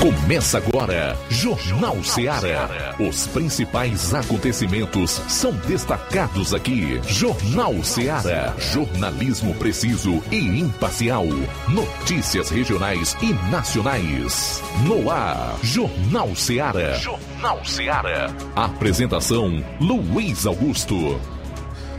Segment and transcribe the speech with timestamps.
[0.00, 2.96] Começa agora, Jornal Ceará.
[2.98, 6.98] Os principais acontecimentos são destacados aqui.
[7.06, 8.54] Jornal Ceará.
[8.58, 11.26] Jornalismo preciso e imparcial.
[11.68, 14.62] Notícias regionais e nacionais.
[14.86, 16.94] No ar, Jornal Ceará.
[16.94, 18.34] Jornal Ceará.
[18.56, 21.20] Apresentação: Luiz Augusto.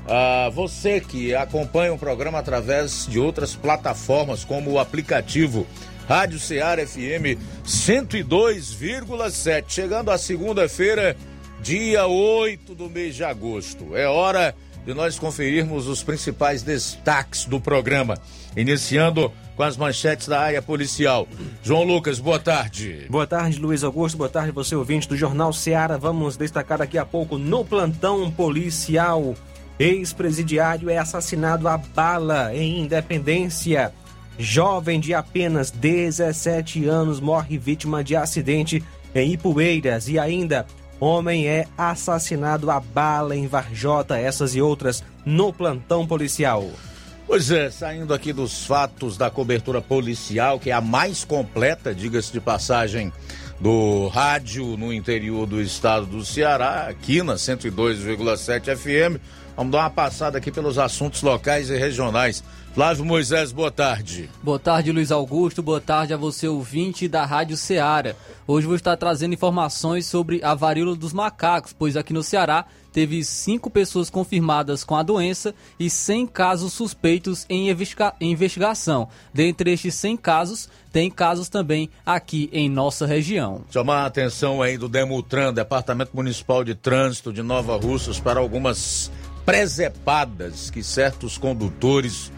[0.07, 5.67] ah, você que acompanha o programa através de outras plataformas, como o aplicativo
[6.07, 9.65] Rádio Ceará FM 102,7.
[9.67, 11.17] Chegando a segunda-feira,
[11.61, 13.95] dia 8 do mês de agosto.
[13.95, 18.17] É hora de nós conferirmos os principais destaques do programa.
[18.55, 21.27] Iniciando com as manchetes da área policial.
[21.61, 23.05] João Lucas, boa tarde.
[23.09, 24.17] Boa tarde, Luiz Augusto.
[24.17, 25.97] Boa tarde, você ouvinte do Jornal Ceará.
[25.97, 29.35] Vamos destacar daqui a pouco no plantão policial.
[29.79, 33.93] Ex-presidiário é assassinado a bala em Independência.
[34.39, 38.83] Jovem de apenas 17 anos morre vítima de acidente
[39.13, 40.07] em Ipueiras.
[40.07, 40.65] E ainda,
[40.99, 44.17] homem é assassinado a bala em Varjota.
[44.17, 46.67] Essas e outras no plantão policial.
[47.27, 52.31] Pois é, saindo aqui dos fatos da cobertura policial, que é a mais completa, diga-se
[52.31, 53.11] de passagem,
[53.59, 59.21] do rádio no interior do estado do Ceará, aqui na 102,7 FM.
[59.57, 62.43] Vamos dar uma passada aqui pelos assuntos locais e regionais.
[62.75, 64.29] Flávio Moisés, boa tarde.
[64.43, 65.63] Boa tarde, Luiz Augusto.
[65.63, 68.13] Boa tarde a você, ouvinte da Rádio Ceará.
[68.45, 73.23] Hoje vou estar trazendo informações sobre a varíola dos macacos, pois aqui no Ceará teve
[73.23, 77.69] cinco pessoas confirmadas com a doença e 100 casos suspeitos em
[78.21, 79.09] investigação.
[79.33, 83.61] Dentre estes 100 casos, tem casos também aqui em nossa região.
[83.71, 89.11] Chamar a atenção aí do Demutran, Departamento Municipal de Trânsito de Nova Russas, para algumas
[89.47, 92.33] presepadas que certos condutores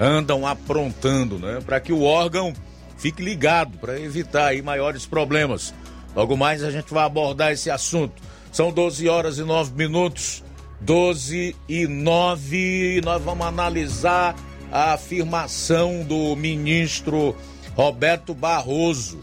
[0.00, 1.60] andam aprontando, né?
[1.60, 2.54] Para que o órgão
[2.96, 5.74] fique ligado, para evitar aí maiores problemas.
[6.16, 8.14] Logo mais a gente vai abordar esse assunto.
[8.50, 10.42] São 12 horas e 9 minutos.
[10.80, 13.02] 12 e 9.
[13.04, 14.34] Nós vamos analisar
[14.72, 17.36] a afirmação do ministro
[17.76, 19.22] Roberto Barroso,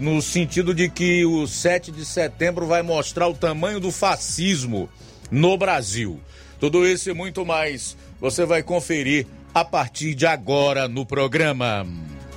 [0.00, 4.88] no sentido de que o 7 de setembro vai mostrar o tamanho do fascismo
[5.30, 6.18] no Brasil.
[6.64, 11.86] Tudo isso e muito mais você vai conferir a partir de agora no programa.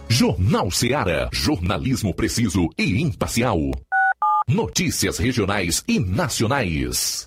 [0.10, 1.30] Jornal Seara.
[1.32, 3.58] Jornalismo preciso e imparcial.
[4.46, 7.26] Notícias regionais e nacionais.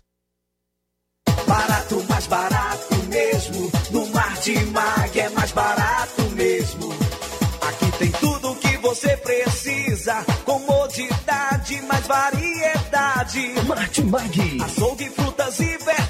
[1.46, 3.72] Barato, mais barato mesmo.
[3.92, 6.92] No Martimag é mais barato mesmo.
[7.62, 10.22] Aqui tem tudo o que você precisa.
[10.44, 13.54] Comodidade, mais variedade.
[13.66, 14.62] Martimag.
[14.62, 16.09] Açougue, frutas e verduras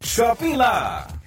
[0.00, 1.17] Shopping Lá.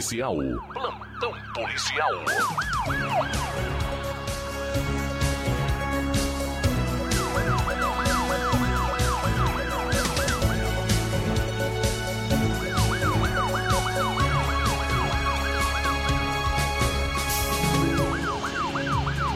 [0.00, 0.34] Policial.
[0.72, 2.10] Plantão policial.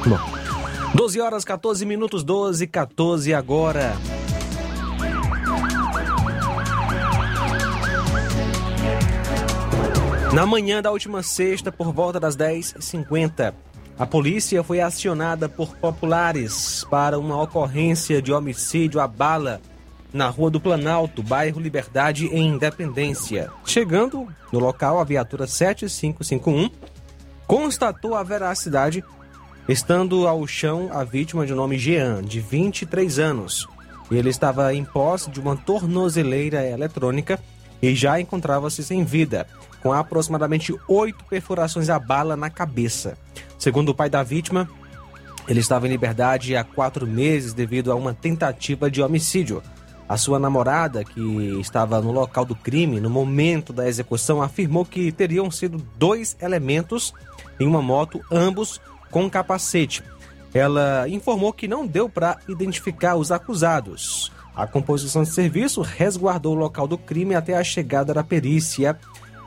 [0.07, 0.19] Bom,
[0.95, 3.95] 12 horas 14 minutos, 12 14 agora.
[10.35, 13.55] Na manhã da última sexta, por volta das 10h50,
[13.97, 19.61] a polícia foi acionada por populares para uma ocorrência de homicídio à bala
[20.13, 23.49] na Rua do Planalto, bairro Liberdade, em Independência.
[23.65, 26.69] Chegando no local, a viatura 7551
[27.47, 29.05] constatou a veracidade,
[29.69, 33.69] estando ao chão a vítima de nome Jean, de 23 anos.
[34.11, 37.39] Ele estava em posse de uma tornozeleira eletrônica
[37.81, 39.47] e já encontrava-se sem vida,
[39.85, 43.19] com aproximadamente oito perfurações a bala na cabeça.
[43.59, 44.67] Segundo o pai da vítima,
[45.47, 49.63] ele estava em liberdade há quatro meses devido a uma tentativa de homicídio.
[50.09, 51.21] A sua namorada, que
[51.61, 57.13] estava no local do crime no momento da execução, afirmou que teriam sido dois elementos
[57.61, 58.81] em uma moto, ambos
[59.11, 60.03] com capacete.
[60.55, 64.33] Ela informou que não deu para identificar os acusados.
[64.57, 68.97] A composição de serviço resguardou o local do crime até a chegada da perícia,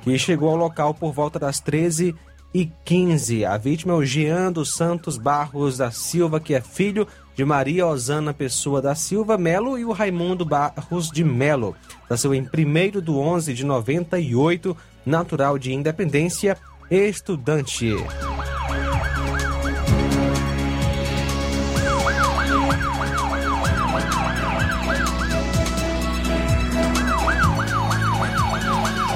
[0.08, 2.16] que chegou ao local por volta das 13
[2.54, 3.44] e 15.
[3.44, 7.86] A vítima é o Jean dos Santos Barros da Silva, que é filho de Maria
[7.86, 11.76] Osana Pessoa da Silva Melo e o Raimundo Barros de Melo.
[12.10, 16.58] Nasceu em 1 de 11 de 98, natural de Independência,
[16.90, 17.94] estudante.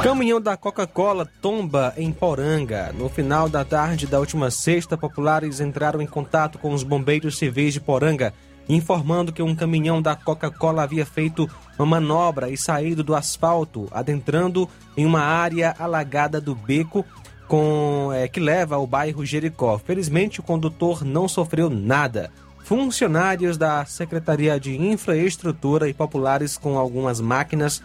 [0.04, 2.92] Caminhão da Coca-Cola tomba em Poranga.
[2.92, 7.74] No final da tarde da última sexta, populares entraram em contato com os bombeiros civis
[7.74, 8.34] de Poranga,
[8.68, 14.68] informando que um caminhão da Coca-Cola havia feito uma manobra e saído do asfalto, adentrando
[14.98, 17.06] em uma área alagada do beco
[17.48, 19.78] com, é, que leva ao bairro Jericó.
[19.78, 22.32] Felizmente, o condutor não sofreu nada.
[22.64, 27.84] Funcionários da Secretaria de Infraestrutura e populares com algumas máquinas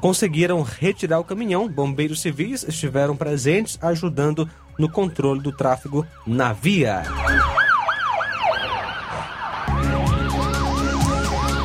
[0.00, 1.68] conseguiram retirar o caminhão.
[1.68, 4.48] Bombeiros civis estiveram presentes ajudando
[4.78, 7.02] no controle do tráfego na via.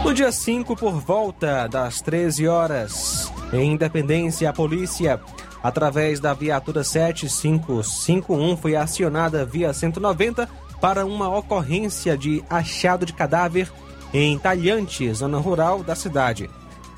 [0.03, 5.21] No dia 5, por volta das 13 horas, em Independência, a polícia,
[5.63, 10.49] através da viatura 7551, foi acionada via 190
[10.81, 13.71] para uma ocorrência de achado de cadáver
[14.13, 16.49] em Talhante, zona rural da cidade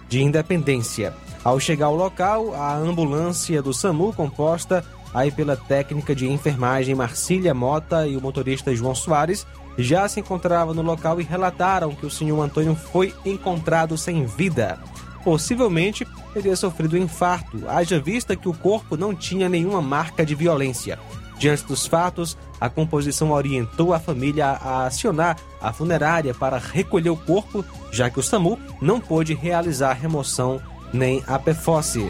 [0.10, 1.14] de Independência.
[1.44, 4.84] Ao chegar ao local, a ambulância do SAMU, composta
[5.14, 9.46] aí pela técnica de enfermagem Marcília Mota e o motorista João Soares,
[9.78, 14.80] já se encontrava no local e relataram que o senhor Antônio foi encontrado sem vida.
[15.24, 20.36] Possivelmente teria sofrido um infarto, haja vista que o corpo não tinha nenhuma marca de
[20.36, 20.98] violência.
[21.38, 27.18] Diante dos fatos, a composição orientou a família a acionar a funerária para recolher o
[27.18, 30.62] corpo, já que o SAMU não pôde realizar a remoção
[30.94, 32.08] nem a PFOSSE.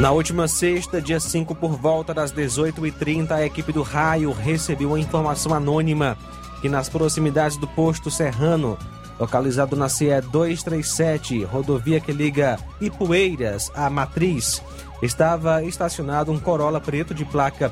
[0.00, 4.98] Na última sexta, dia 5, por volta das 18h30, a equipe do Raio recebeu uma
[4.98, 6.16] informação anônima
[6.62, 8.78] que nas proximidades do posto Serrano,
[9.18, 14.62] localizado na CE 237, rodovia que liga Ipueiras à Matriz,
[15.02, 17.70] estava estacionado um Corolla preto de placa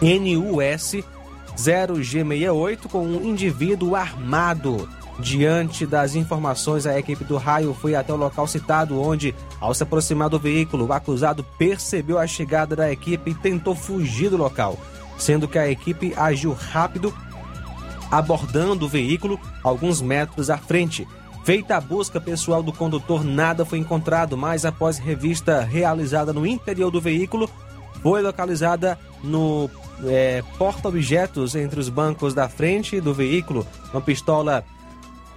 [0.00, 1.04] NUS
[1.56, 4.88] 0G68 com um indivíduo armado.
[5.18, 9.84] Diante das informações, a equipe do raio foi até o local citado, onde, ao se
[9.84, 14.76] aproximar do veículo, o acusado percebeu a chegada da equipe e tentou fugir do local,
[15.16, 17.14] sendo que a equipe agiu rápido,
[18.10, 21.06] abordando o veículo alguns metros à frente.
[21.44, 26.90] Feita a busca pessoal do condutor, nada foi encontrado, mas após revista realizada no interior
[26.90, 27.48] do veículo,
[28.02, 29.70] foi localizada no
[30.04, 34.64] é, porta-objetos entre os bancos da frente do veículo uma pistola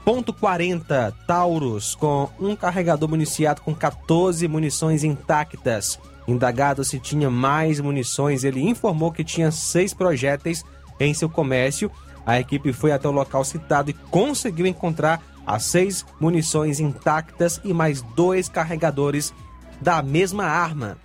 [0.08, 6.00] Ponto .40 Taurus com um carregador municiado com 14 munições intactas.
[6.26, 10.64] Indagado se tinha mais munições, ele informou que tinha seis projéteis
[10.98, 11.92] em seu comércio.
[12.26, 17.74] A equipe foi até o local citado e conseguiu encontrar as seis munições intactas e
[17.74, 19.34] mais dois carregadores
[19.82, 20.98] da mesma arma.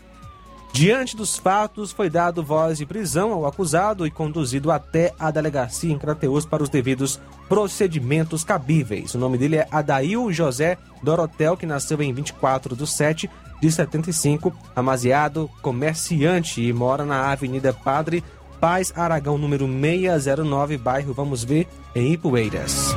[0.73, 5.93] Diante dos fatos, foi dado voz de prisão ao acusado e conduzido até a delegacia
[5.93, 9.15] em Crateus para os devidos procedimentos cabíveis.
[9.15, 13.29] O nome dele é Adail José Dorotel, que nasceu em 24 de 7
[13.61, 18.25] de 75, amaziado, comerciante e mora na Avenida Padre
[18.63, 22.95] Paz Aragão, número 609, bairro Vamos Ver, em Ipueiras.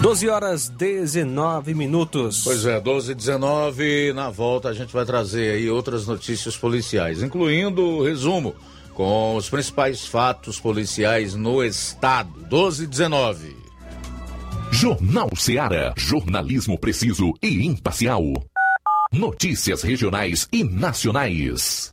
[0.00, 2.42] 12 horas 19 minutos.
[2.42, 4.12] Pois é, 12 e 19.
[4.14, 8.54] Na volta a gente vai trazer aí outras notícias policiais, incluindo o resumo
[8.94, 12.30] com os principais fatos policiais no estado.
[12.48, 13.56] 12 e 19.
[14.72, 15.92] Jornal Seara.
[15.98, 18.22] Jornalismo preciso e imparcial.
[19.12, 21.92] Notícias regionais e nacionais.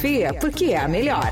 [0.33, 1.31] porque é a melhor.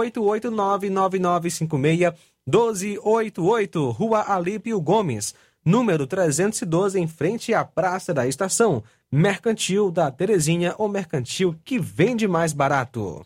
[2.47, 5.33] 88999561288, Rua Alípio Gomes,
[5.65, 8.83] número 312, em frente à Praça da Estação.
[9.11, 13.25] Mercantil da Terezinha, o mercantil que vende mais barato.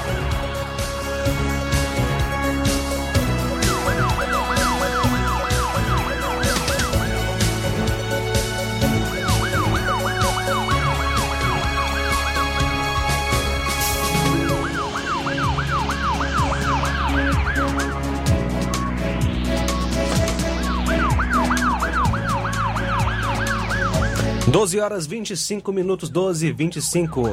[24.47, 27.23] Doze horas 25 minutos, 12 e 25.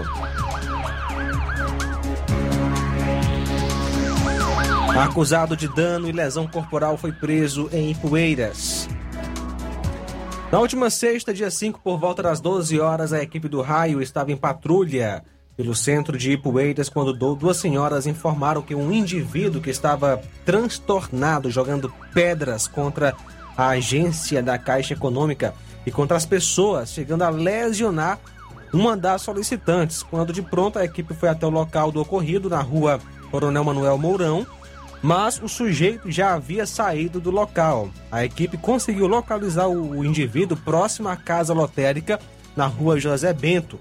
[4.97, 8.89] Acusado de dano e lesão corporal foi preso em Ipueiras.
[10.53, 14.31] Na última sexta, dia 5, por volta das 12 horas, a equipe do raio estava
[14.31, 15.25] em patrulha
[15.57, 21.93] pelo centro de Ipueiras quando duas senhoras informaram que um indivíduo que estava transtornado jogando
[22.15, 23.15] pedras contra
[23.57, 25.53] a agência da Caixa Econômica
[25.89, 28.19] e contra as pessoas, chegando a lesionar
[28.75, 30.03] uma das solicitantes.
[30.03, 33.97] Quando de pronto a equipe foi até o local do ocorrido, na rua Coronel Manuel
[33.97, 34.47] Mourão,
[35.03, 37.89] mas o sujeito já havia saído do local.
[38.13, 42.21] A equipe conseguiu localizar o indivíduo próximo à casa lotérica,
[42.55, 43.79] na rua José Bento.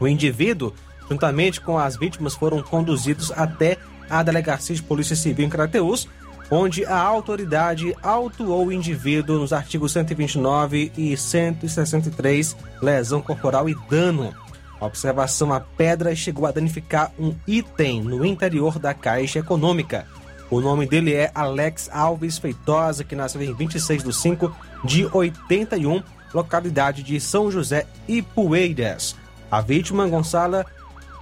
[0.00, 0.72] O indivíduo,
[1.08, 3.76] juntamente com as vítimas, foram conduzidos até
[4.10, 6.08] a delegacia de Polícia Civil em Crateús,
[6.50, 14.34] onde a autoridade autuou o indivíduo nos artigos 129 e 163, lesão corporal e dano.
[14.80, 20.06] A observação à pedra chegou a danificar um item no interior da Caixa Econômica.
[20.50, 26.02] O nome dele é Alex Alves Feitosa, que nasceu em 26 de 5 de 81,
[26.32, 29.14] localidade de São José Ipueiras.
[29.50, 30.64] A vítima, Gonçala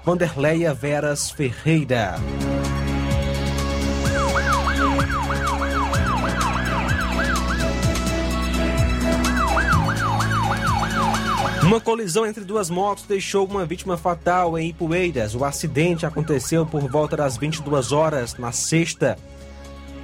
[0.05, 2.15] Vanderleia Veras Ferreira.
[11.67, 15.35] Uma colisão entre duas motos deixou uma vítima fatal em Ipueiras.
[15.35, 19.19] O acidente aconteceu por volta das 22 horas na sexta,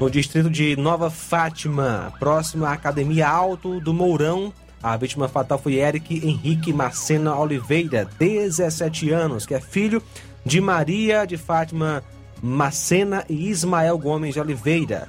[0.00, 4.52] no distrito de Nova Fátima, próximo à Academia Alto do Mourão.
[4.82, 10.02] A vítima fatal foi Eric Henrique Macena Oliveira, 17 anos, que é filho
[10.44, 12.02] de Maria de Fátima
[12.42, 15.08] Macena e Ismael Gomes de Oliveira,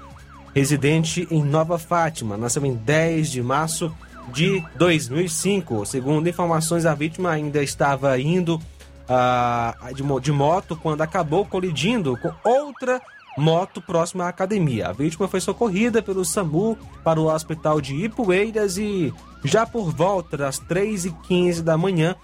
[0.54, 2.38] residente em Nova Fátima.
[2.38, 3.92] Nasceu em 10 de março
[4.32, 5.86] de 2005.
[5.86, 12.32] Segundo informações, a vítima ainda estava indo uh, de, de moto quando acabou colidindo com
[12.44, 13.02] outra
[13.38, 14.90] moto próxima à academia.
[14.90, 20.38] A vítima foi socorrida pelo SAMU para o hospital de Ipueiras e já por volta
[20.38, 22.16] das 3h15 da manhã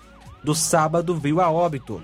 [0.44, 2.02] do sábado veio a óbito.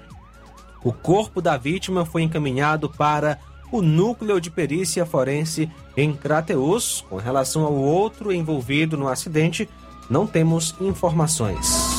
[0.84, 3.39] O corpo da vítima foi encaminhado para
[3.71, 7.03] o núcleo de perícia forense em Crateus.
[7.10, 9.67] Com relação ao outro envolvido no acidente,
[10.09, 11.95] não temos informações.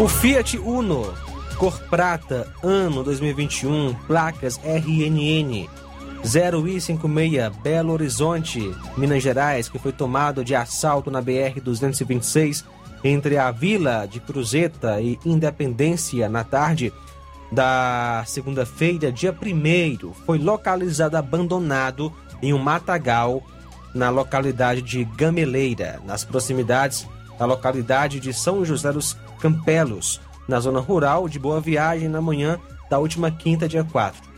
[0.00, 1.12] O Fiat Uno,
[1.58, 5.68] cor prata, ano 2021, placas RNN
[6.24, 12.64] 0I56, Belo Horizonte, Minas Gerais, que foi tomado de assalto na BR-226
[13.02, 16.92] entre a Vila de Cruzeta e Independência na tarde
[17.50, 23.42] da segunda-feira, dia 1 foi localizado abandonado em um matagal
[23.94, 27.06] na localidade de Gameleira, nas proximidades
[27.38, 32.58] da localidade de São José dos Campelos, na zona rural de Boa Viagem, na manhã
[32.88, 34.30] da última quinta, dia 4.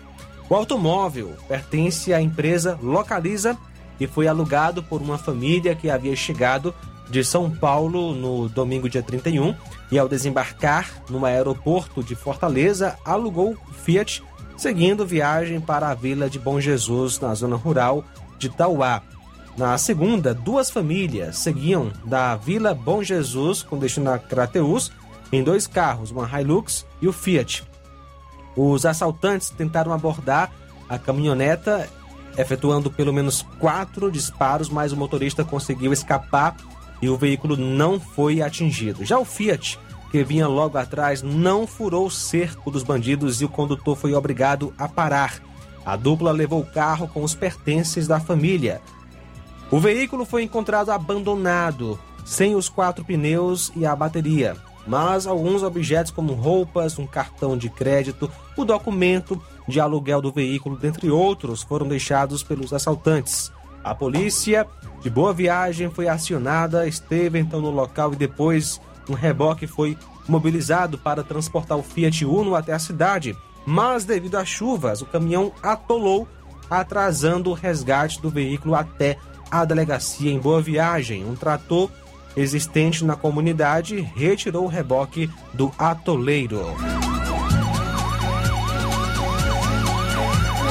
[0.49, 3.57] O automóvel pertence à empresa Localiza
[3.99, 6.75] e foi alugado por uma família que havia chegado
[7.09, 9.55] de São Paulo no domingo, dia 31,
[9.91, 14.23] e ao desembarcar no aeroporto de Fortaleza, alugou o Fiat
[14.57, 18.05] seguindo viagem para a vila de Bom Jesus, na zona rural
[18.39, 19.03] de Tauá.
[19.57, 24.91] Na segunda, duas famílias seguiam da Vila Bom Jesus com destino a Crateus
[25.31, 27.65] em dois carros, uma Hilux e o Fiat.
[28.57, 30.51] Os assaltantes tentaram abordar
[30.89, 31.89] a caminhoneta,
[32.37, 36.57] efetuando pelo menos quatro disparos, mas o motorista conseguiu escapar
[37.01, 39.05] e o veículo não foi atingido.
[39.05, 39.79] Já o Fiat
[40.13, 44.75] que vinha logo atrás não furou o cerco dos bandidos e o condutor foi obrigado
[44.77, 45.41] a parar.
[45.87, 48.83] A dupla levou o carro com os pertences da família.
[49.71, 54.55] O veículo foi encontrado abandonado, sem os quatro pneus e a bateria,
[54.87, 60.77] mas alguns objetos como roupas, um cartão de crédito, o documento de aluguel do veículo,
[60.77, 63.51] dentre outros, foram deixados pelos assaltantes.
[63.83, 64.67] A polícia
[65.01, 69.97] de Boa Viagem foi acionada, esteve então no local e depois um reboque foi
[70.29, 73.37] mobilizado para transportar o Fiat Uno até a cidade,
[73.67, 76.29] mas devido às chuvas, o caminhão atolou,
[76.71, 79.19] atrasando o resgate do veículo até
[79.51, 81.25] a delegacia em Boa Viagem.
[81.25, 81.91] Um trator
[82.37, 86.61] existente na comunidade retirou o reboque do atoleiro.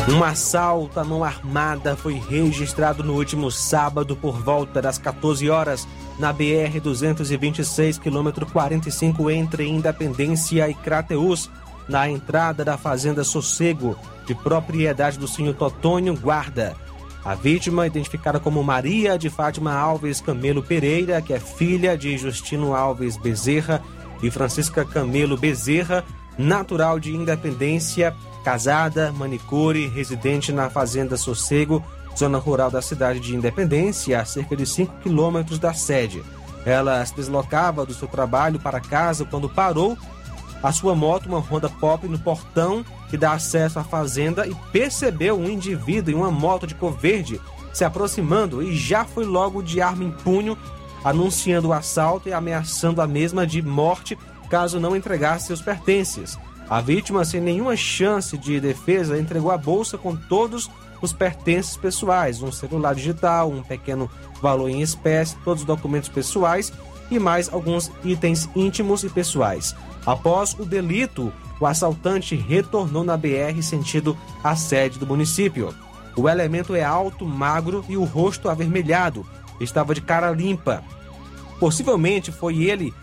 [0.10, 5.88] Um assalto à mão armada foi registrado no último sábado por volta das 14 horas
[6.18, 11.50] na BR-226, quilômetro 45, entre Independência e Crateus,
[11.88, 16.76] na entrada da Fazenda Sossego, de propriedade do senhor Totônio Guarda.
[17.24, 22.76] A vítima, identificada como Maria de Fátima Alves Camelo Pereira, que é filha de Justino
[22.76, 23.82] Alves Bezerra
[24.24, 26.04] e Francisca Camelo Bezerra,
[26.38, 31.84] natural de Independência, casada, manicure, residente na Fazenda Sossego,
[32.18, 36.24] zona rural da cidade de Independência, a cerca de 5 quilômetros da sede.
[36.66, 39.98] Ela se deslocava do seu trabalho para casa quando parou
[40.62, 45.40] a sua moto, uma Honda Pop, no portão que dá acesso à fazenda e percebeu
[45.40, 47.42] um indivíduo em uma moto de cor verde
[47.74, 50.58] se aproximando e já foi logo de arma em punho,
[51.04, 54.18] anunciando o assalto e ameaçando a mesma de morte
[54.50, 56.38] caso não entregasse seus pertences.
[56.72, 62.42] A vítima, sem nenhuma chance de defesa, entregou a bolsa com todos os pertences pessoais,
[62.42, 64.10] um celular digital, um pequeno
[64.42, 66.72] valor em espécie, todos os documentos pessoais
[67.12, 69.76] e mais alguns itens íntimos e pessoais.
[70.06, 75.76] Após o delito, o assaltante retornou na BR sentido a sede do município.
[76.16, 79.26] O elemento é alto, magro e o rosto avermelhado.
[79.60, 80.82] Estava de cara limpa.
[81.60, 82.94] Possivelmente foi ele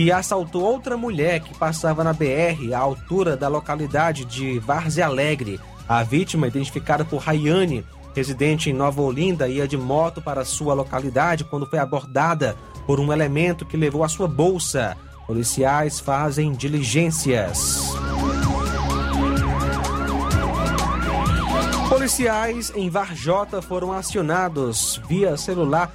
[0.00, 5.60] que assaltou outra mulher que passava na BR à altura da localidade de Várzea Alegre.
[5.86, 7.84] A vítima, identificada por Rayane,
[8.16, 13.12] residente em Nova Olinda, ia de moto para sua localidade quando foi abordada por um
[13.12, 14.96] elemento que levou a sua bolsa.
[15.26, 17.92] Policiais fazem diligências.
[21.90, 25.92] Policiais em Varjota foram acionados via celular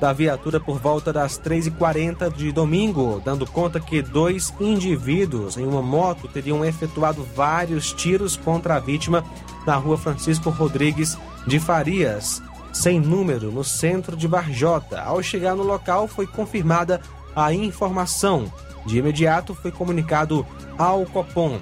[0.00, 5.82] da viatura por volta das 3h40 de domingo, dando conta que dois indivíduos em uma
[5.82, 9.24] moto teriam efetuado vários tiros contra a vítima
[9.66, 12.40] na rua Francisco Rodrigues de Farias,
[12.72, 15.00] sem número, no centro de Varjota.
[15.00, 17.00] Ao chegar no local, foi confirmada
[17.34, 18.50] a informação.
[18.86, 20.46] De imediato, foi comunicado
[20.78, 21.58] ao Copom.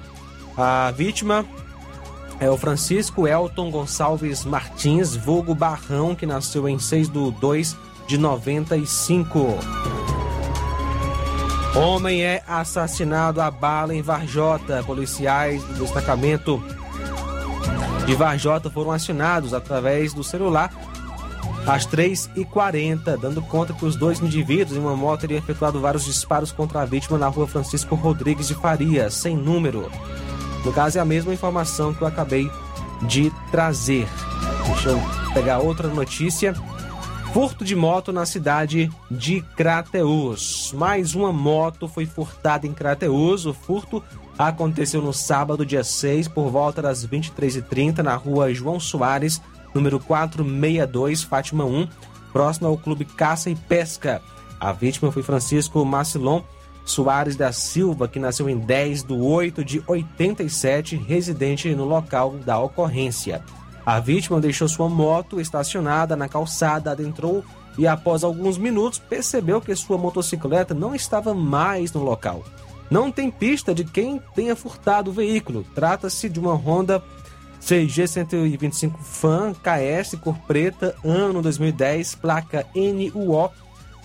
[0.55, 1.45] A vítima
[2.39, 8.17] é o Francisco Elton Gonçalves Martins, vulgo Barrão, que nasceu em 6 de 2 de
[8.17, 9.59] 95.
[11.75, 14.81] Homem é assassinado a bala em Varjota.
[14.83, 16.63] Policiais do destacamento
[18.05, 20.71] de Varjota foram acionados através do celular
[21.67, 26.51] às 3h40, dando conta que os dois indivíduos em uma moto teriam efetuado vários disparos
[26.51, 29.91] contra a vítima na rua Francisco Rodrigues de Faria, sem número.
[30.63, 32.49] No caso, é a mesma informação que eu acabei
[33.01, 34.07] de trazer.
[34.65, 35.01] Deixa eu
[35.33, 36.53] pegar outra notícia.
[37.37, 40.73] Furto de moto na cidade de Crateus.
[40.73, 43.45] Mais uma moto foi furtada em Crateus.
[43.45, 44.03] O furto
[44.39, 49.39] aconteceu no sábado, dia 6, por volta das 23h30, na rua João Soares,
[49.71, 51.87] número 462, Fátima 1,
[52.33, 54.19] próximo ao Clube Caça e Pesca.
[54.59, 56.41] A vítima foi Francisco Macilon
[56.85, 62.57] Soares da Silva, que nasceu em 10 de 8 de 87, residente no local da
[62.57, 63.43] ocorrência.
[63.87, 67.41] A vítima deixou sua moto estacionada na calçada, adentrou
[67.77, 72.43] e, após alguns minutos, percebeu que sua motocicleta não estava mais no local.
[72.91, 75.65] Não tem pista de quem tenha furtado o veículo.
[75.73, 77.01] Trata-se de uma Honda
[77.61, 83.49] CG 125 Fan KS cor preta, ano 2010, placa NUO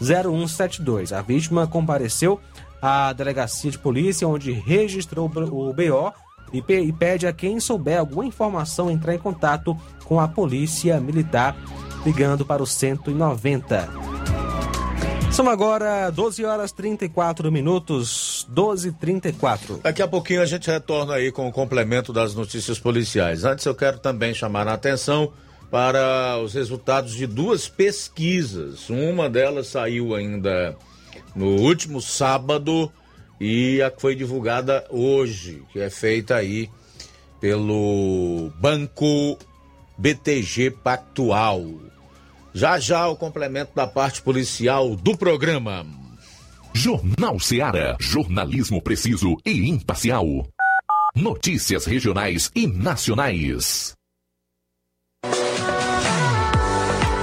[0.00, 1.12] 0172.
[1.12, 2.38] A vítima compareceu
[2.80, 6.12] à delegacia de polícia, onde registrou o BO
[6.52, 11.56] e pede a quem souber alguma informação entrar em contato com a polícia militar,
[12.04, 13.88] ligando para o 190.
[15.32, 21.14] São agora 12 horas 34 minutos, 12 e 34 Daqui a pouquinho a gente retorna
[21.14, 23.42] aí com o complemento das notícias policiais.
[23.42, 25.32] Antes eu quero também chamar a atenção
[25.70, 28.90] para os resultados de duas pesquisas.
[28.90, 30.76] Uma delas saiu ainda
[31.34, 32.92] no último sábado
[33.44, 36.70] e a que foi divulgada hoje, que é feita aí
[37.40, 39.36] pelo Banco
[39.98, 41.66] BTG Pactual.
[42.54, 45.84] Já já o complemento da parte policial do programa.
[46.72, 47.96] Jornal Seara.
[47.98, 50.46] Jornalismo preciso e imparcial.
[51.12, 53.96] Notícias regionais e nacionais.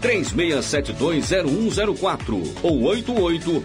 [0.00, 3.64] 36720104 ou 88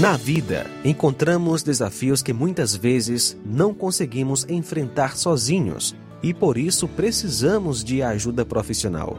[0.00, 7.82] Na vida, encontramos desafios que muitas vezes não conseguimos enfrentar sozinhos e por isso precisamos
[7.82, 9.18] de ajuda profissional.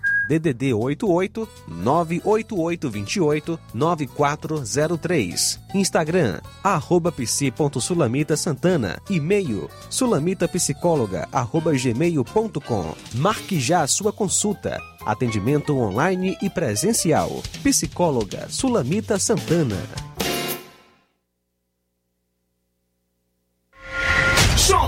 [0.31, 5.59] DDD 88 98828 9403.
[5.73, 9.01] Instagram, arroba psi.sulamita Santana.
[9.09, 12.95] E-mail, sulamitapsicóloga, arroba gmail.com.
[13.15, 14.79] Marque já a sua consulta.
[15.05, 17.41] Atendimento online e presencial.
[17.63, 19.77] Psicóloga Sulamita Santana.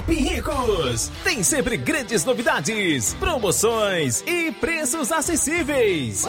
[0.04, 1.12] Shopping Ricos.
[1.24, 6.28] Tem sempre grandes novidades, promoções e preços acessíveis.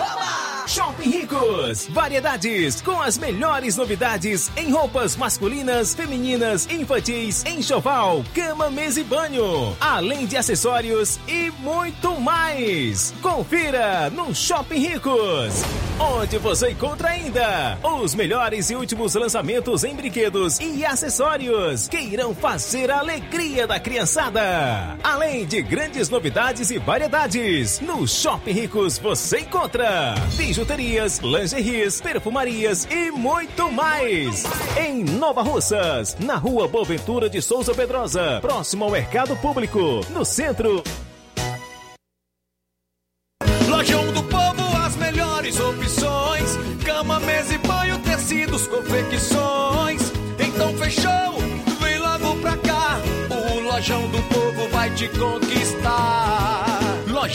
[0.66, 9.00] Shopping Ricos, variedades com as melhores novidades em roupas masculinas, femininas, infantis, enxoval, cama, mesa
[9.00, 13.12] e banho, além de acessórios e muito mais.
[13.20, 15.62] Confira no Shopping Ricos,
[15.98, 22.34] onde você encontra ainda os melhores e últimos lançamentos em brinquedos e acessórios que irão
[22.34, 23.02] fazer a
[23.66, 24.96] da criançada.
[25.02, 33.10] Além de grandes novidades e variedades, no Shopping Ricos você encontra bijuterias, lingeries, perfumarias e
[33.10, 34.44] muito mais.
[34.76, 40.82] Em Nova Russas, na rua Boaventura de Souza Pedrosa, próximo ao Mercado Público, no centro.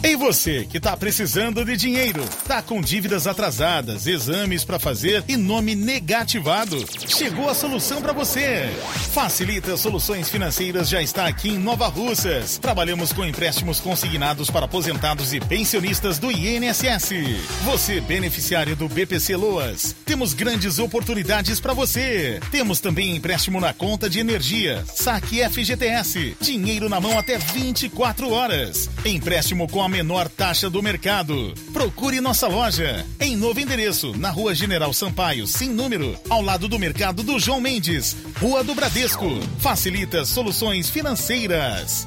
[0.00, 5.36] Ei você que tá precisando de dinheiro, tá com dívidas atrasadas, exames para fazer e
[5.36, 6.84] nome negativado.
[7.08, 8.68] Chegou a solução para você.
[9.12, 12.58] Facilita Soluções Financeiras já está aqui em Nova Russas.
[12.58, 17.10] Trabalhamos com empréstimos consignados para aposentados e pensionistas do INSS.
[17.64, 22.38] Você beneficiário do BPC Loas, temos grandes oportunidades para você.
[22.52, 28.88] Temos também empréstimo na conta de energia, saque FGTS, dinheiro na mão até 24 horas.
[29.04, 31.54] Empréstimo com a menor taxa do mercado.
[31.72, 36.78] Procure nossa loja em novo endereço, na Rua General Sampaio, sem número, ao lado do
[36.78, 39.28] mercado do João Mendes, Rua do Bradesco.
[39.58, 42.06] Facilita soluções financeiras.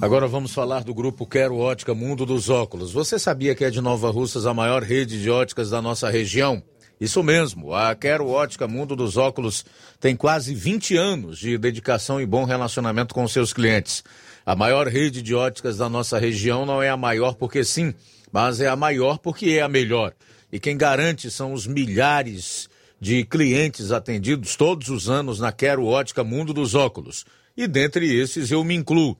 [0.00, 2.92] Agora vamos falar do grupo Quero Ótica Mundo dos Óculos.
[2.92, 6.62] Você sabia que é de Nova Russas a maior rede de óticas da nossa região?
[7.00, 9.64] Isso mesmo, a Quero Ótica Mundo dos Óculos
[9.98, 14.04] tem quase 20 anos de dedicação e bom relacionamento com seus clientes.
[14.46, 17.92] A maior rede de óticas da nossa região não é a maior porque sim,
[18.30, 20.12] mas é a maior porque é a melhor.
[20.52, 22.68] E quem garante são os milhares
[23.00, 27.24] de clientes atendidos todos os anos na Quero Ótica Mundo dos Óculos.
[27.56, 29.16] E dentre esses eu me incluo.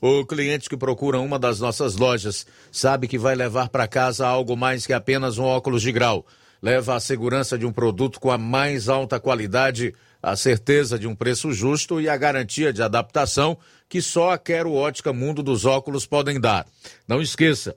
[0.00, 4.56] O cliente que procura uma das nossas lojas sabe que vai levar para casa algo
[4.56, 6.24] mais que apenas um óculos de grau.
[6.62, 11.14] Leva a segurança de um produto com a mais alta qualidade, a certeza de um
[11.14, 16.06] preço justo e a garantia de adaptação que só a Quero Ótica Mundo dos Óculos
[16.06, 16.66] podem dar.
[17.06, 17.76] Não esqueça,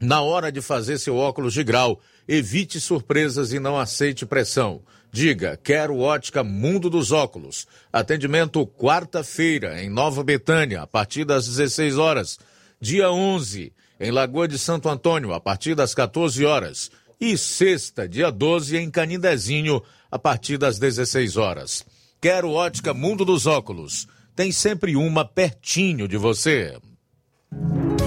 [0.00, 4.80] na hora de fazer seu óculos de grau, evite surpresas e não aceite pressão.
[5.12, 7.66] Diga, quero ótica Mundo dos Óculos.
[7.92, 12.38] Atendimento quarta-feira, em Nova Betânia, a partir das 16 horas.
[12.80, 16.90] Dia 11, em Lagoa de Santo Antônio, a partir das 14 horas.
[17.20, 21.84] E sexta, dia 12, em Canindezinho, a partir das 16 horas.
[22.18, 24.08] Quero ótica Mundo dos Óculos.
[24.34, 26.78] Tem sempre uma pertinho de você.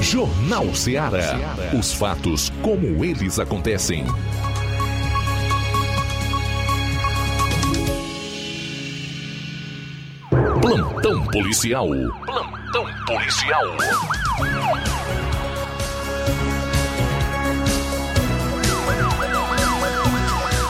[0.02, 1.38] Jornal Ceará.
[1.78, 4.04] Os fatos como eles acontecem.
[10.60, 11.88] Plantão policial.
[12.26, 13.78] Plantão policial.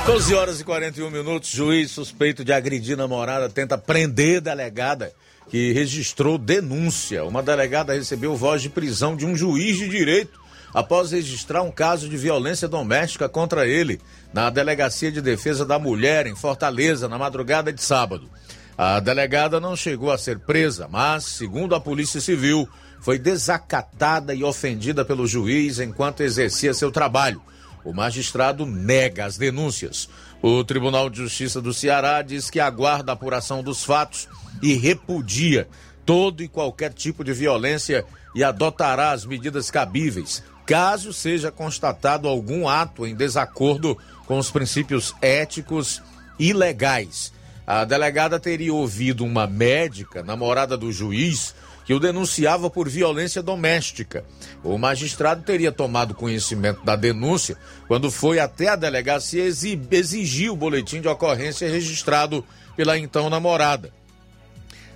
[0.05, 1.49] Doze horas e 41 minutos.
[1.49, 5.13] Juiz suspeito de agredir namorada tenta prender delegada
[5.49, 7.23] que registrou denúncia.
[7.23, 10.41] Uma delegada recebeu voz de prisão de um juiz de direito
[10.73, 14.01] após registrar um caso de violência doméstica contra ele
[14.33, 18.29] na Delegacia de Defesa da Mulher, em Fortaleza, na madrugada de sábado.
[18.77, 22.67] A delegada não chegou a ser presa, mas, segundo a Polícia Civil,
[22.99, 27.41] foi desacatada e ofendida pelo juiz enquanto exercia seu trabalho.
[27.83, 30.09] O magistrado nega as denúncias.
[30.41, 34.27] O Tribunal de Justiça do Ceará diz que aguarda a apuração dos fatos
[34.61, 35.67] e repudia
[36.05, 38.05] todo e qualquer tipo de violência
[38.35, 45.13] e adotará as medidas cabíveis, caso seja constatado algum ato em desacordo com os princípios
[45.21, 46.01] éticos
[46.39, 47.31] e legais.
[47.65, 51.55] A delegada teria ouvido uma médica, namorada do juiz,
[51.85, 54.23] que o denunciava por violência doméstica.
[54.63, 57.57] O magistrado teria tomado conhecimento da denúncia
[57.87, 62.43] quando foi até a delegacia exigir o boletim de ocorrência registrado
[62.75, 63.91] pela então namorada.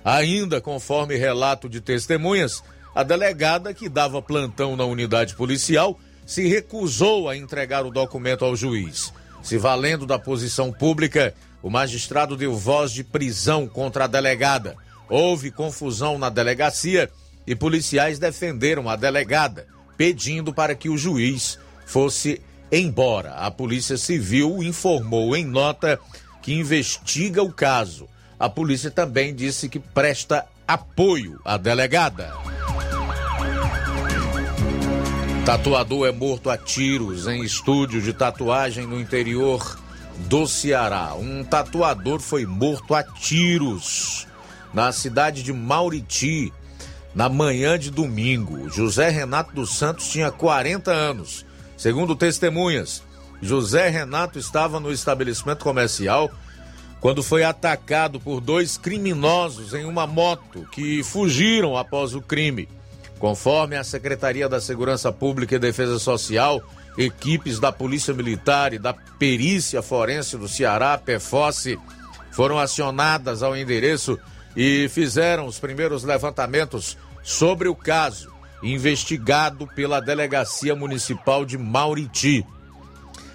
[0.04, 2.62] Ainda conforme relato de testemunhas,
[2.94, 8.56] a delegada que dava plantão na unidade policial se recusou a entregar o documento ao
[8.56, 9.12] juiz.
[9.42, 14.76] Se valendo da posição pública, o magistrado deu voz de prisão contra a delegada.
[15.08, 17.10] Houve confusão na delegacia
[17.46, 23.32] e policiais defenderam a delegada, pedindo para que o juiz fosse embora.
[23.34, 25.98] A Polícia Civil informou em nota
[26.42, 28.06] que investiga o caso.
[28.38, 32.32] A polícia também disse que presta apoio à delegada.
[35.44, 39.80] Tatuador é morto a tiros em estúdio de tatuagem no interior
[40.28, 41.14] do Ceará.
[41.14, 44.27] Um tatuador foi morto a tiros
[44.72, 46.52] na cidade de Mauriti
[47.14, 48.68] na manhã de domingo.
[48.70, 51.44] José Renato dos Santos tinha 40 anos.
[51.76, 53.02] Segundo testemunhas,
[53.40, 56.30] José Renato estava no estabelecimento comercial
[57.00, 62.68] quando foi atacado por dois criminosos em uma moto que fugiram após o crime.
[63.18, 66.62] Conforme a Secretaria da Segurança Pública e Defesa Social,
[66.96, 71.78] equipes da Polícia Militar e da Perícia Forense do Ceará, PEFOSSE,
[72.30, 74.18] foram acionadas ao endereço
[74.56, 78.32] e fizeram os primeiros levantamentos sobre o caso,
[78.62, 82.44] investigado pela Delegacia Municipal de Mauriti.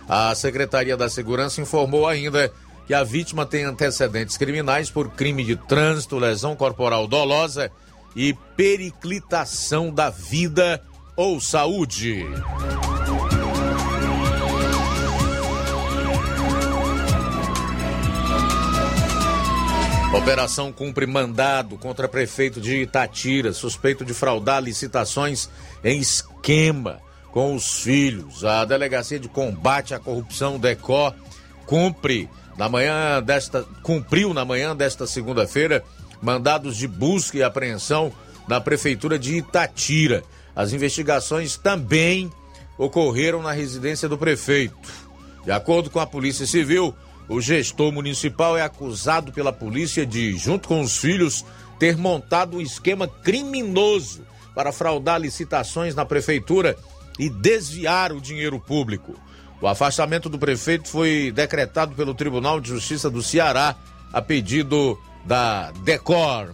[0.07, 2.51] A Secretaria da Segurança informou ainda
[2.85, 7.71] que a vítima tem antecedentes criminais por crime de trânsito, lesão corporal dolosa
[8.15, 10.81] e periclitação da vida
[11.15, 12.25] ou saúde.
[20.13, 25.49] Operação cumpre mandado contra prefeito de Itatira, suspeito de fraudar licitações
[25.83, 26.99] em esquema
[27.31, 28.45] com os filhos.
[28.45, 31.11] A Delegacia de Combate à Corrupção DECO
[31.65, 35.83] cumpre na manhã desta cumpriu na manhã desta segunda-feira
[36.21, 38.13] mandados de busca e apreensão
[38.47, 40.23] na prefeitura de Itatira.
[40.55, 42.31] As investigações também
[42.77, 44.89] ocorreram na residência do prefeito.
[45.43, 46.95] De acordo com a Polícia Civil,
[47.27, 51.45] o gestor municipal é acusado pela polícia de, junto com os filhos,
[51.79, 56.77] ter montado um esquema criminoso para fraudar licitações na prefeitura
[57.17, 59.15] e desviar o dinheiro público.
[59.61, 63.75] O afastamento do prefeito foi decretado pelo Tribunal de Justiça do Ceará
[64.11, 66.53] a pedido da Decor.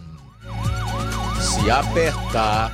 [1.40, 2.72] Se apertar,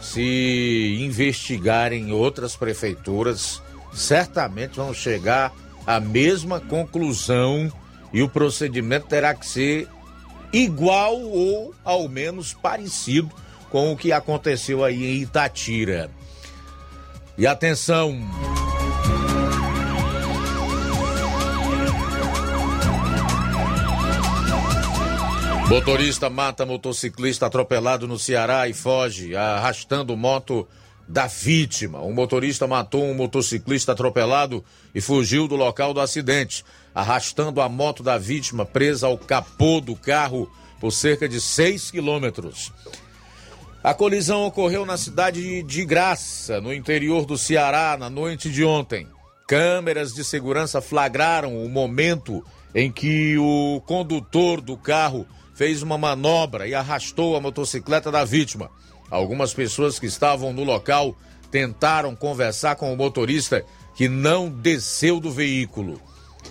[0.00, 3.62] se investigarem outras prefeituras,
[3.92, 5.52] certamente vão chegar
[5.86, 7.72] à mesma conclusão
[8.12, 9.88] e o procedimento terá que ser
[10.52, 13.30] igual ou ao menos parecido
[13.70, 16.10] com o que aconteceu aí em Itatira.
[17.38, 18.18] E atenção!
[25.68, 30.66] Motorista mata motociclista atropelado no Ceará e foge, arrastando moto
[31.08, 32.02] da vítima.
[32.02, 38.02] Um motorista matou um motociclista atropelado e fugiu do local do acidente, arrastando a moto
[38.02, 40.50] da vítima presa ao capô do carro
[40.80, 42.72] por cerca de 6 quilômetros.
[43.82, 49.06] A colisão ocorreu na cidade de Graça, no interior do Ceará, na noite de ontem.
[49.46, 52.44] Câmeras de segurança flagraram o momento
[52.74, 58.70] em que o condutor do carro fez uma manobra e arrastou a motocicleta da vítima.
[59.10, 61.16] Algumas pessoas que estavam no local
[61.50, 66.00] tentaram conversar com o motorista que não desceu do veículo.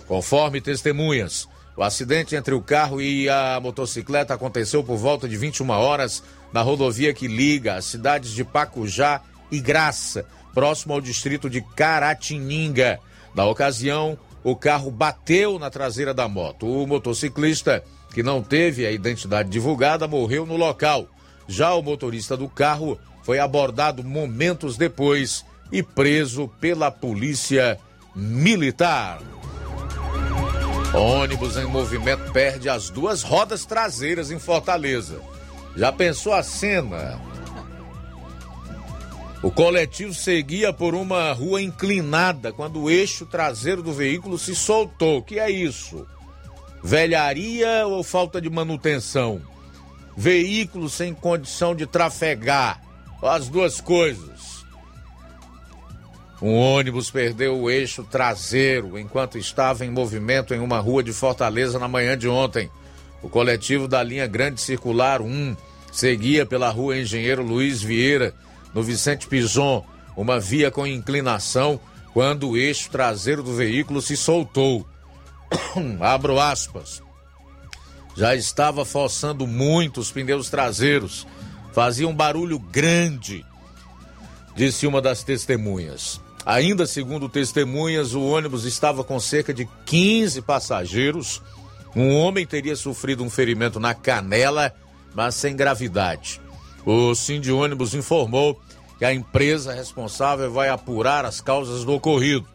[0.06, 5.68] Conforme testemunhas, o acidente entre o carro e a motocicleta aconteceu por volta de 21
[5.70, 11.60] horas na rodovia que liga as cidades de Pacujá e Graça, próximo ao distrito de
[11.60, 12.98] Caratininga.
[13.34, 16.66] Na ocasião, o carro bateu na traseira da moto.
[16.66, 17.84] O motociclista
[18.16, 21.06] que não teve a identidade divulgada, morreu no local.
[21.48, 27.78] Já o motorista do carro foi abordado momentos depois e preso pela polícia
[28.14, 29.20] militar.
[30.94, 35.20] Ônibus em movimento perde as duas rodas traseiras em Fortaleza.
[35.76, 37.20] Já pensou a cena?
[39.42, 45.22] O coletivo seguia por uma rua inclinada quando o eixo traseiro do veículo se soltou.
[45.22, 46.06] Que é isso?
[46.82, 49.42] Velharia ou falta de manutenção?
[50.16, 52.80] Veículo sem condição de trafegar?
[53.22, 54.64] As duas coisas.
[56.40, 61.78] Um ônibus perdeu o eixo traseiro enquanto estava em movimento em uma rua de Fortaleza
[61.78, 62.70] na manhã de ontem.
[63.22, 65.56] O coletivo da linha Grande Circular 1
[65.92, 68.34] seguia pela rua Engenheiro Luiz Vieira,
[68.74, 71.80] no Vicente Pison, uma via com inclinação,
[72.12, 74.86] quando o eixo traseiro do veículo se soltou.
[76.00, 77.05] Abro aspas.
[78.16, 81.26] Já estava forçando muito os pneus traseiros.
[81.72, 83.44] Fazia um barulho grande,
[84.54, 86.18] disse uma das testemunhas.
[86.46, 91.42] Ainda segundo testemunhas, o ônibus estava com cerca de 15 passageiros.
[91.94, 94.72] Um homem teria sofrido um ferimento na canela,
[95.14, 96.40] mas sem gravidade.
[96.86, 98.58] O Cindy ônibus informou
[98.98, 102.46] que a empresa responsável vai apurar as causas do ocorrido.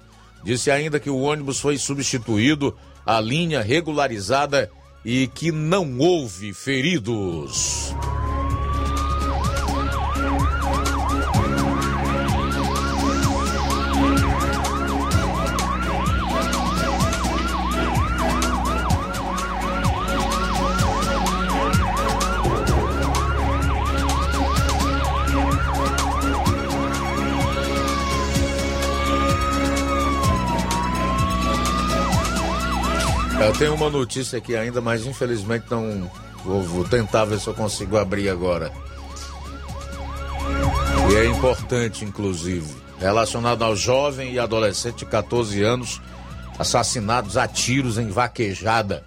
[0.44, 4.72] Disse ainda que o ônibus foi substituído, a linha regularizada
[5.04, 7.94] e que não houve feridos.
[33.46, 36.10] Eu tenho uma notícia aqui ainda, mas infelizmente não.
[36.44, 38.72] Vou, vou tentar ver se eu consigo abrir agora.
[41.12, 46.02] E é importante, inclusive, relacionado ao jovem e adolescente de 14 anos
[46.58, 49.04] assassinados a tiros em vaquejada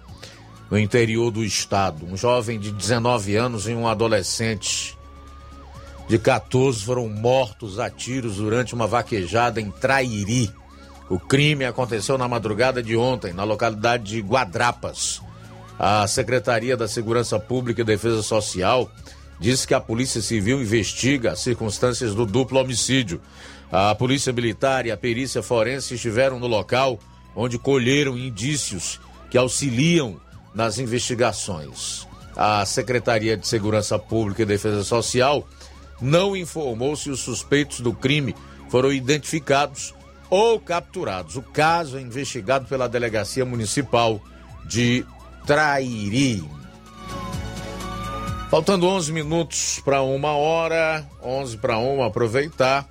[0.69, 2.05] no interior do estado.
[2.05, 4.97] Um jovem de 19 anos e um adolescente
[6.07, 10.53] de 14 foram mortos a tiros durante uma vaquejada em Trairi
[11.09, 15.21] o crime aconteceu na madrugada de ontem, na localidade de Guadrapas.
[15.77, 18.89] A Secretaria da Segurança Pública e Defesa Social
[19.39, 23.21] disse que a Polícia Civil investiga as circunstâncias do duplo homicídio.
[23.71, 26.99] A Polícia Militar e a Perícia Forense estiveram no local,
[27.35, 28.99] onde colheram indícios
[29.29, 30.19] que auxiliam
[30.53, 32.07] nas investigações.
[32.35, 35.47] A Secretaria de Segurança Pública e Defesa Social
[36.01, 38.35] não informou se os suspeitos do crime
[38.69, 39.93] foram identificados
[40.29, 41.35] ou capturados.
[41.35, 44.21] O caso é investigado pela Delegacia Municipal
[44.65, 45.05] de
[45.45, 46.43] Trairi.
[48.49, 52.87] Faltando 11 minutos para uma hora, 11 para uma, aproveitar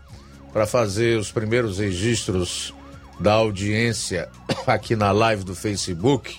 [0.53, 2.75] para fazer os primeiros registros
[3.19, 4.29] da audiência
[4.67, 6.37] aqui na live do Facebook.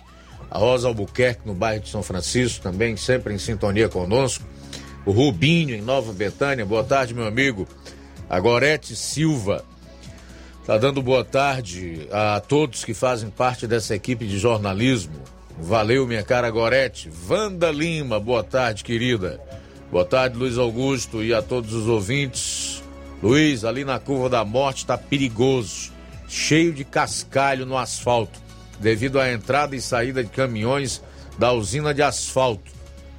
[0.50, 4.46] A Rosa Albuquerque, no bairro de São Francisco, também sempre em sintonia conosco.
[5.06, 6.66] O Rubinho, em Nova Betânia.
[6.66, 7.68] Boa tarde, meu amigo.
[8.30, 9.66] A Gorete Silva,
[10.66, 15.14] Tá dando boa tarde a todos que fazem parte dessa equipe de jornalismo.
[15.60, 17.08] Valeu, minha cara Gorete.
[17.08, 19.40] Vanda Lima, boa tarde, querida.
[19.92, 22.82] Boa tarde, Luiz Augusto e a todos os ouvintes.
[23.22, 25.92] Luiz, ali na curva da morte está perigoso,
[26.28, 28.40] cheio de cascalho no asfalto,
[28.80, 31.00] devido à entrada e saída de caminhões
[31.38, 32.72] da usina de asfalto.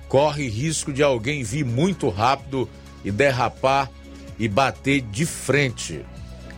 [0.09, 2.69] Corre risco de alguém vir muito rápido
[3.05, 3.89] e derrapar
[4.37, 6.05] e bater de frente.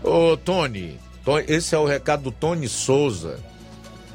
[0.03, 0.99] Ô, Tony,
[1.49, 3.41] esse é o recado do Tony Souza.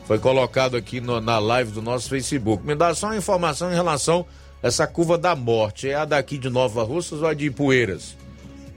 [0.06, 2.66] Foi colocado aqui no, na live do nosso Facebook.
[2.66, 4.26] Me dá só uma informação em relação
[4.62, 5.90] a essa curva da morte.
[5.90, 8.18] É a daqui de Nova Russas ou a de Ipueiras?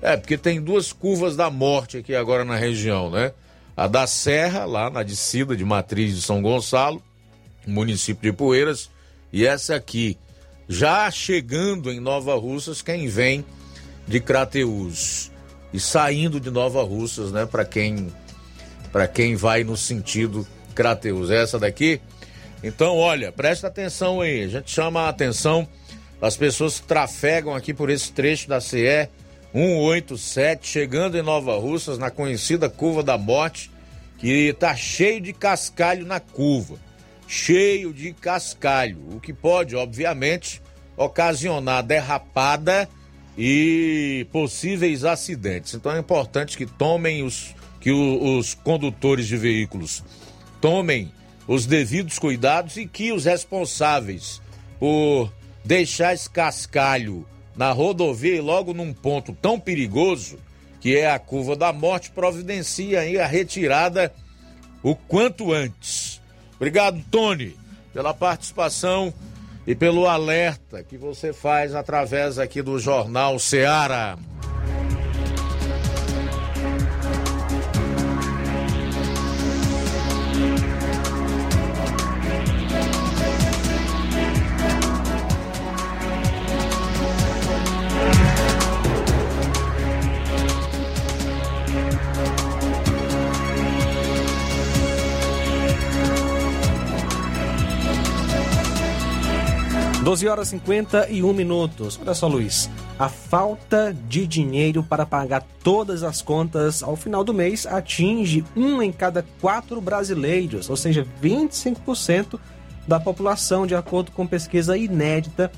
[0.03, 3.33] É, porque tem duas curvas da morte aqui agora na região, né?
[3.77, 7.03] A da Serra, lá na descida de Matriz de São Gonçalo,
[7.67, 8.91] município de Ipueiras,
[9.33, 10.17] e essa aqui,
[10.69, 13.45] já chegando em Nova Russas, quem vem
[14.07, 15.31] de Crateús
[15.77, 17.45] e saindo de Nova Russas, né?
[17.45, 18.11] Para quem
[18.91, 21.31] para quem vai no sentido Crateus.
[21.31, 22.01] Essa daqui.
[22.63, 24.45] Então, olha, presta atenção aí.
[24.45, 25.69] A gente chama a atenção
[26.19, 29.09] das pessoas que trafegam aqui por esse trecho da CE
[29.53, 33.71] 187, chegando em Nova Russas, na conhecida Curva da Morte,
[34.17, 36.77] que tá cheio de cascalho na curva.
[37.29, 40.63] Cheio de cascalho, o que pode, obviamente,
[40.97, 42.89] ocasionar derrapada
[43.37, 45.75] e possíveis acidentes.
[45.75, 50.03] Então é importante que tomem os que o, os condutores de veículos
[50.61, 51.13] tomem
[51.47, 54.41] os devidos cuidados e que os responsáveis
[54.81, 55.33] por
[55.65, 57.27] deixar esse cascalho
[57.57, 60.39] na rodovia e logo num ponto tão perigoso
[60.81, 64.13] que é a curva da morte providenciem aí a retirada
[64.83, 66.21] o quanto antes.
[66.57, 67.57] Obrigado, Tony,
[67.93, 69.13] pela participação
[69.67, 74.17] e pelo alerta que você faz através aqui do Jornal Seara.
[100.07, 101.99] 12 horas e 51 minutos.
[102.01, 102.71] Olha só, Luiz.
[102.97, 108.81] A falta de dinheiro para pagar todas as contas ao final do mês atinge um
[108.81, 112.39] em cada quatro brasileiros, ou seja, 25%
[112.87, 115.51] da população, de acordo com pesquisa inédita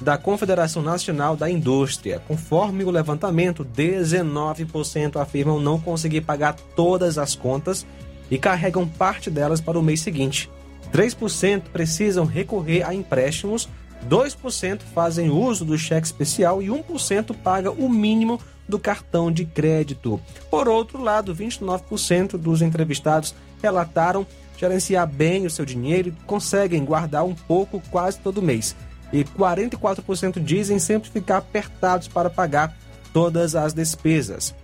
[0.00, 2.20] da Confederação Nacional da Indústria.
[2.26, 7.86] Conforme o levantamento, 19% afirmam não conseguir pagar todas as contas
[8.28, 10.50] e carregam parte delas para o mês seguinte.
[10.92, 13.68] 3% precisam recorrer a empréstimos,
[14.08, 20.20] 2% fazem uso do cheque especial e 1% paga o mínimo do cartão de crédito.
[20.50, 24.26] Por outro lado, 29% dos entrevistados relataram
[24.56, 28.76] gerenciar bem o seu dinheiro e conseguem guardar um pouco quase todo mês
[29.12, 32.74] e 44% dizem sempre ficar apertados para pagar
[33.12, 34.54] todas as despesas.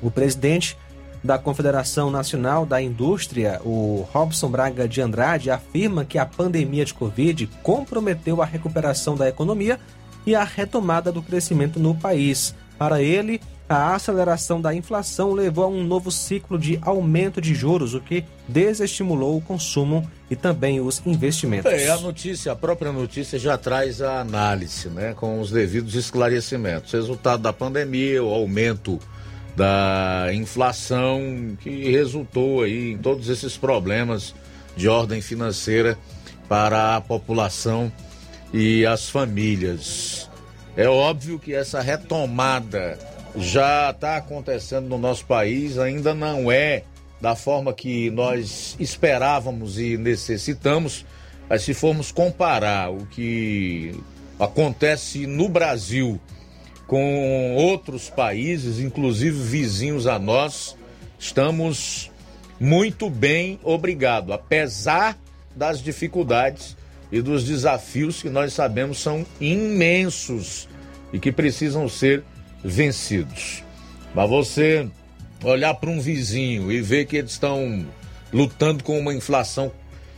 [0.00, 0.78] O presidente
[1.22, 6.94] da Confederação Nacional da Indústria, o Robson Braga de Andrade, afirma que a pandemia de
[6.94, 9.78] Covid comprometeu a recuperação da economia
[10.26, 12.54] e a retomada do crescimento no país.
[12.78, 17.94] Para ele, a aceleração da inflação levou a um novo ciclo de aumento de juros,
[17.94, 21.70] o que desestimulou o consumo e também os investimentos.
[21.70, 26.90] É, a notícia, a própria notícia já traz a análise, né, com os devidos esclarecimentos.
[26.92, 28.98] Resultado da pandemia, o aumento
[29.56, 34.34] da inflação que resultou aí em todos esses problemas
[34.76, 35.98] de ordem financeira
[36.48, 37.92] para a população
[38.52, 40.30] e as famílias.
[40.76, 42.98] É óbvio que essa retomada
[43.36, 46.84] já está acontecendo no nosso país, ainda não é
[47.20, 51.04] da forma que nós esperávamos e necessitamos,
[51.48, 53.94] mas se formos comparar o que
[54.38, 56.18] acontece no Brasil
[56.90, 60.76] com outros países, inclusive vizinhos a nós,
[61.16, 62.10] estamos
[62.58, 65.16] muito bem, obrigado, apesar
[65.54, 66.76] das dificuldades
[67.12, 70.68] e dos desafios que nós sabemos são imensos
[71.12, 72.24] e que precisam ser
[72.64, 73.62] vencidos.
[74.12, 74.88] Mas você
[75.44, 77.86] olhar para um vizinho e ver que eles estão
[78.32, 79.70] lutando com uma inflação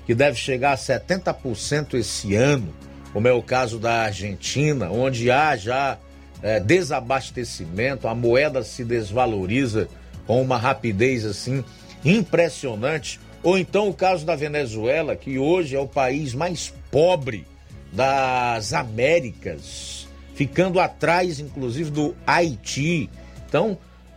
[0.06, 2.72] que deve chegar a 70% esse ano,
[3.12, 5.98] como é o caso da Argentina, onde há já
[6.42, 9.88] é, desabastecimento, a moeda se desvaloriza
[10.26, 11.64] com uma rapidez assim
[12.04, 13.20] impressionante.
[13.42, 17.46] Ou então o caso da Venezuela, que hoje é o país mais pobre
[17.92, 23.10] das Américas, ficando atrás, inclusive, do Haiti.
[23.48, 23.76] Então,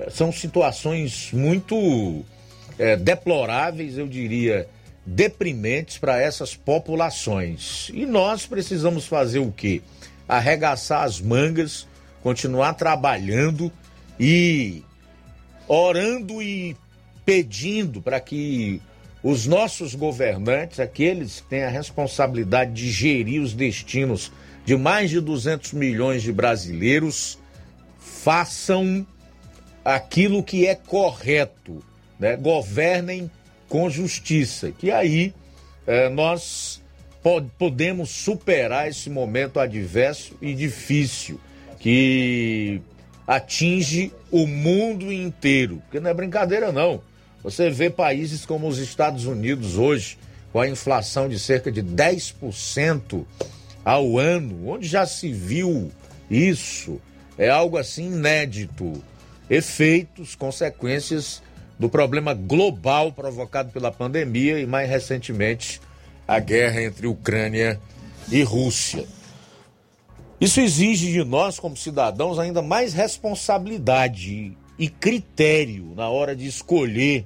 [0.09, 2.23] são situações muito
[2.78, 4.67] é, deploráveis, eu diria,
[5.05, 7.89] deprimentes para essas populações.
[7.93, 9.82] E nós precisamos fazer o quê?
[10.28, 11.88] Arregaçar as mangas,
[12.26, 13.71] continuar trabalhando
[14.19, 14.82] e
[15.67, 16.76] orando e
[17.23, 18.82] pedindo para que
[19.21, 24.32] os nossos governantes, aqueles que têm a responsabilidade de gerir os destinos
[24.65, 27.38] de mais de 200 milhões de brasileiros,
[27.99, 29.05] façam
[29.84, 31.84] aquilo que é correto,
[32.19, 32.36] né?
[32.36, 33.30] governem
[33.69, 35.32] com justiça, que aí
[35.86, 36.82] é, nós
[37.21, 41.39] pod podemos superar esse momento adverso e difícil
[41.80, 42.82] que
[43.28, 47.01] atinge o mundo inteiro, porque não é brincadeira não.
[47.43, 50.17] Você vê países como os Estados Unidos hoje,
[50.51, 53.26] com a inflação de cerca de 10%
[53.84, 55.91] ao ano, onde já se viu
[56.30, 56.99] isso,
[57.38, 59.03] é algo assim inédito
[59.49, 61.41] efeitos, consequências
[61.78, 65.82] do problema global provocado pela pandemia e, mais recentemente,
[66.28, 67.80] a guerra entre Ucrânia
[68.32, 69.05] e Rússia.
[70.45, 77.25] Isso exige de nós, como cidadãos, ainda mais responsabilidade e critério na hora de escolher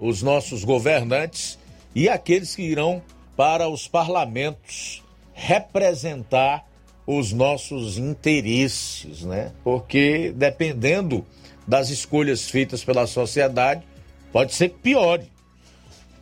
[0.00, 1.56] os nossos governantes
[1.94, 3.00] e aqueles que irão
[3.36, 5.04] para os parlamentos
[5.34, 6.66] representar
[7.06, 9.52] os nossos interesses, né?
[9.62, 11.24] Porque dependendo
[11.64, 13.84] das escolhas feitas pela sociedade,
[14.32, 15.28] pode ser que.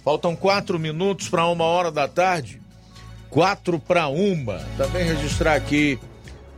[0.05, 2.61] Faltam quatro minutos para uma hora da tarde.
[3.35, 4.61] Quatro para uma.
[4.79, 5.99] Também registrar aqui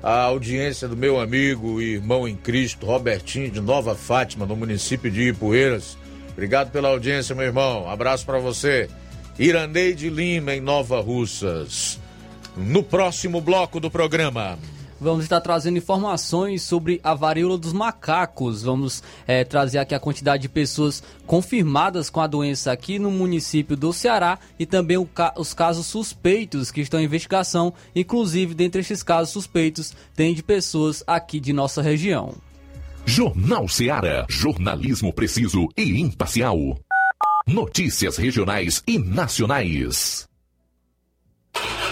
[0.02, 5.10] a audiência do meu amigo e irmão em Cristo, Robertinho de Nova Fátima, no município
[5.10, 5.96] de Ipueiras.
[6.32, 7.88] Obrigado pela audiência, meu irmão.
[7.88, 8.90] Abraço para você.
[9.38, 11.98] Iraneide Lima, em Nova Russas
[12.56, 14.58] no próximo bloco do programa.
[14.98, 18.62] Vamos estar trazendo informações sobre a varíola dos macacos.
[18.62, 23.76] Vamos é, trazer aqui a quantidade de pessoas confirmadas com a doença aqui no município
[23.76, 27.74] do Ceará e também ca os casos suspeitos que estão em investigação.
[27.94, 32.34] Inclusive, dentre esses casos suspeitos, tem de pessoas aqui de nossa região.
[33.04, 34.26] Jornal Ceará.
[34.28, 36.58] Jornalismo preciso e imparcial.
[37.46, 40.26] Notícias regionais e nacionais.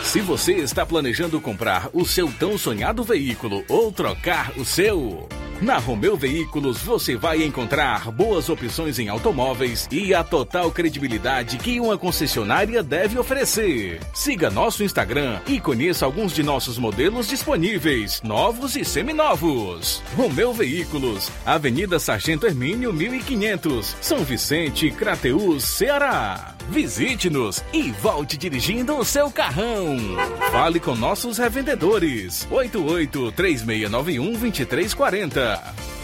[0.05, 5.29] Se você está planejando comprar o seu tão sonhado veículo ou trocar o seu,
[5.61, 11.81] na Romeu Veículos você vai encontrar boas opções em automóveis e a total credibilidade que
[11.81, 14.01] uma concessionária deve oferecer.
[14.13, 20.03] Siga nosso Instagram e conheça alguns de nossos modelos disponíveis, novos e seminovos.
[20.17, 26.55] Romeu Veículos, Avenida Sargento Hermínio 1500, São Vicente, Crateús, Ceará.
[26.69, 29.94] Visite-nos e volte dirigindo o seu carrão.
[30.53, 32.47] Fale com nossos revendedores.
[32.51, 36.04] 88 3691 2340.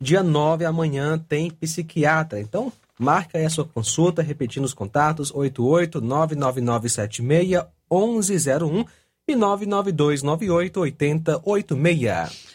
[0.00, 2.40] dia 9 amanhã tem psiquiatra.
[2.40, 8.84] Então, marca aí a sua consulta, repetindo os contatos 88 99976 1101
[9.28, 12.51] e 99298 8086.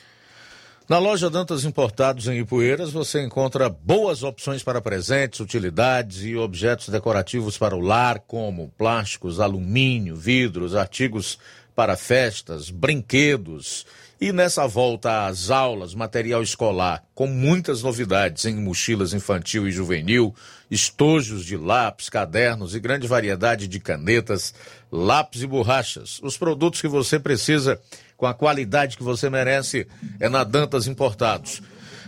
[0.89, 6.87] Na loja Dantas Importados em Ipueiras você encontra boas opções para presentes, utilidades e objetos
[6.87, 11.37] decorativos para o lar, como plásticos, alumínio, vidros, artigos
[11.75, 13.85] para festas, brinquedos.
[14.19, 20.33] E nessa volta às aulas, material escolar, com muitas novidades em mochilas infantil e juvenil,
[20.71, 24.55] estojos de lápis, cadernos e grande variedade de canetas,
[24.91, 26.19] lápis e borrachas.
[26.23, 27.79] Os produtos que você precisa
[28.15, 29.87] com a qualidade que você merece
[30.19, 31.61] é na Dantas Importados.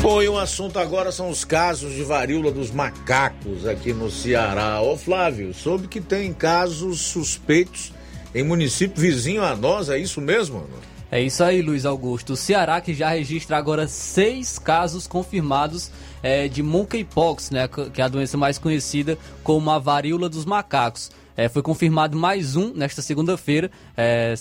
[0.02, 4.80] Bom, e o assunto agora são os casos de varíola dos macacos aqui no Ceará.
[4.82, 7.92] Ô Flávio, soube que tem casos suspeitos
[8.34, 10.66] em município vizinho a nós, é isso mesmo?
[11.10, 12.32] É isso aí, Luiz Augusto.
[12.32, 15.90] O Ceará que já registra agora seis casos confirmados
[16.22, 21.10] é, de monkeypox, né, que é a doença mais conhecida como a varíola dos macacos.
[21.36, 23.70] É, foi confirmado mais um nesta segunda-feira.
[23.96, 24.34] É,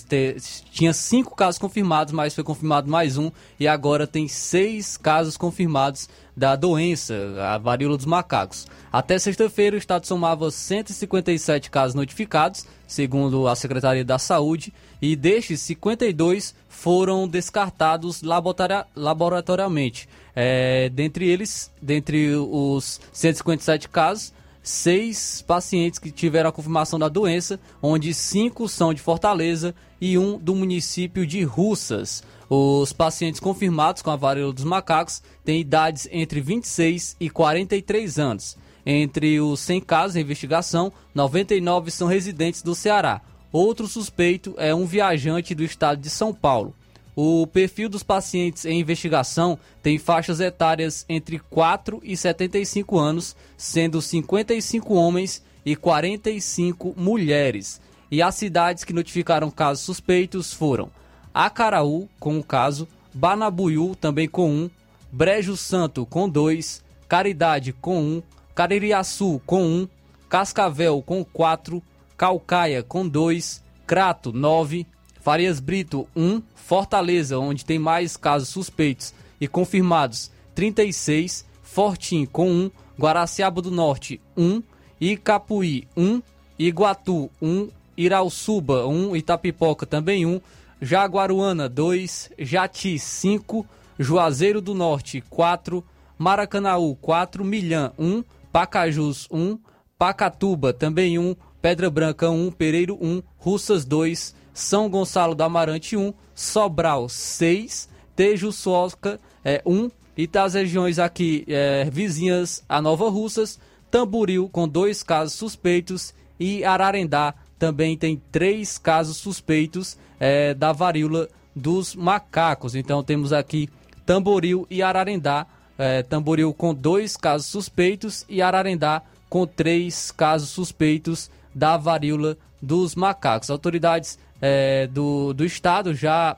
[0.70, 3.30] tinha cinco casos confirmados, mas foi confirmado mais um.
[3.58, 8.66] E agora tem seis casos confirmados da doença, a varíola dos macacos.
[8.92, 15.60] Até sexta-feira, o estado somava 157 casos notificados, segundo a Secretaria da Saúde, e destes,
[15.60, 20.08] 52 foram descartados laboratoriamente.
[20.34, 27.58] É, dentre eles, dentre os 157 casos, seis pacientes que tiveram a confirmação da doença,
[27.82, 32.22] onde cinco são de Fortaleza e um do município de Russas.
[32.48, 38.56] Os pacientes confirmados com a varíola dos macacos têm idades entre 26 e 43 anos.
[38.84, 43.20] Entre os 100 casos em investigação, 99 são residentes do Ceará.
[43.52, 46.74] Outro suspeito é um viajante do estado de São Paulo.
[47.14, 54.00] O perfil dos pacientes em investigação tem faixas etárias entre 4 e 75 anos, sendo
[54.00, 57.80] 55 homens e 45 mulheres.
[58.10, 60.90] E as cidades que notificaram casos suspeitos foram
[61.34, 64.70] Acaraú, com um caso, Banabuiú, também com um,
[65.10, 68.22] Brejo Santo, com dois, Caridade, com um,
[68.54, 69.88] Caririaçu, com um,
[70.28, 71.82] Cascavel, com quatro,
[72.16, 74.86] Calcaia, com dois, Crato, nove,
[75.22, 82.70] Farias Brito, um, Fortaleza, onde tem mais casos suspeitos e confirmados, 36, Fortim com 1,
[82.98, 84.60] Guaraciaba do Norte 1,
[85.00, 86.20] Icapuí 1,
[86.58, 90.40] Iguatu 1, Irauçuba 1, Itapipoca também 1,
[90.80, 93.64] Jaguaruana 2, Jati 5,
[94.00, 95.84] Juazeiro do Norte 4,
[96.18, 99.56] Maracanaú 4, Milhã 1, Pacajus 1,
[99.96, 106.12] Pacatuba também 1, Pedra Branca 1, Pereiro 1, Russas 2, São Gonçalo do Amarante 1,
[106.34, 113.58] Sobral 6, Tejuçoca é, 1 e das regiões aqui é, vizinhas a Nova Russas,
[113.90, 121.28] Tamburil com dois casos suspeitos e Ararendá também tem três casos suspeitos é, da varíola
[121.54, 122.74] dos macacos.
[122.74, 123.68] Então temos aqui
[124.04, 125.46] Tamboril e Ararendá.
[125.78, 132.94] É, Tamboril com dois casos suspeitos e Ararendá com três casos suspeitos da varíola dos
[132.94, 133.50] macacos.
[133.50, 136.36] Autoridades é, do, do Estado já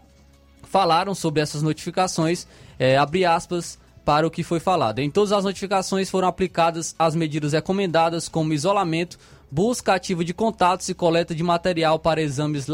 [0.63, 2.47] falaram sobre essas notificações,
[2.79, 4.99] é, abre aspas para o que foi falado.
[4.99, 9.19] Em todas as notificações foram aplicadas as medidas recomendadas, como isolamento,
[9.51, 12.67] busca ativa de contatos e coleta de material para exames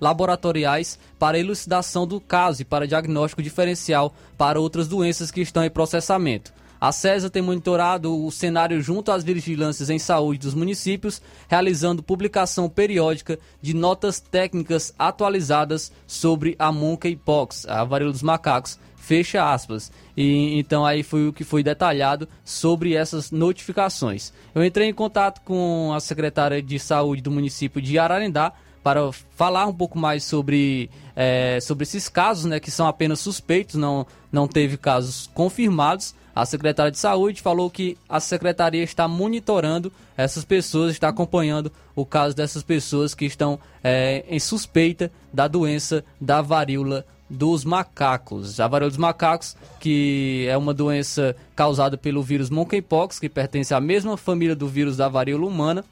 [0.00, 5.70] laboratoriais para elucidação do caso e para diagnóstico diferencial para outras doenças que estão em
[5.70, 6.52] processamento.
[6.80, 12.68] A CESA tem monitorado o cenário junto às vigilâncias em saúde dos municípios, realizando publicação
[12.68, 19.92] periódica de notas técnicas atualizadas sobre a monkeypox, a varíola dos macacos, fecha aspas.
[20.16, 24.32] E então aí foi o que foi detalhado sobre essas notificações.
[24.54, 28.52] Eu entrei em contato com a secretária de saúde do município de Ararendá
[28.82, 33.74] para falar um pouco mais sobre, é, sobre esses casos, né, que são apenas suspeitos,
[33.74, 36.14] não, não teve casos confirmados.
[36.36, 42.04] A secretária de Saúde falou que a secretaria está monitorando essas pessoas, está acompanhando o
[42.04, 48.60] caso dessas pessoas que estão é, em suspeita da doença da varíola dos macacos.
[48.60, 53.80] A varíola dos macacos, que é uma doença causada pelo vírus monkeypox, que pertence à
[53.80, 55.86] mesma família do vírus da varíola humana,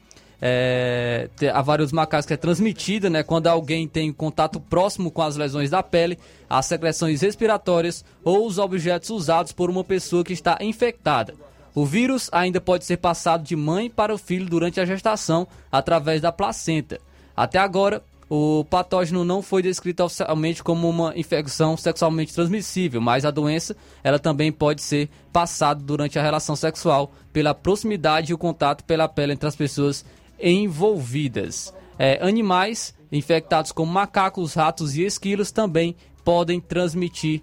[0.47, 5.35] é, a varíola dos macacos é transmitida né, quando alguém tem contato próximo com as
[5.35, 10.59] lesões da pele, as secreções respiratórias ou os objetos usados por uma pessoa que está
[10.61, 11.33] infectada.
[11.73, 16.21] O vírus ainda pode ser passado de mãe para o filho durante a gestação através
[16.21, 16.99] da placenta.
[17.35, 23.31] Até agora, o patógeno não foi descrito oficialmente como uma infecção sexualmente transmissível, mas a
[23.31, 28.83] doença ela também pode ser passada durante a relação sexual pela proximidade e o contato
[28.83, 30.05] pela pele entre as pessoas
[30.39, 31.73] envolvidas.
[31.97, 37.41] É, animais infectados como macacos, ratos e esquilos também podem transmitir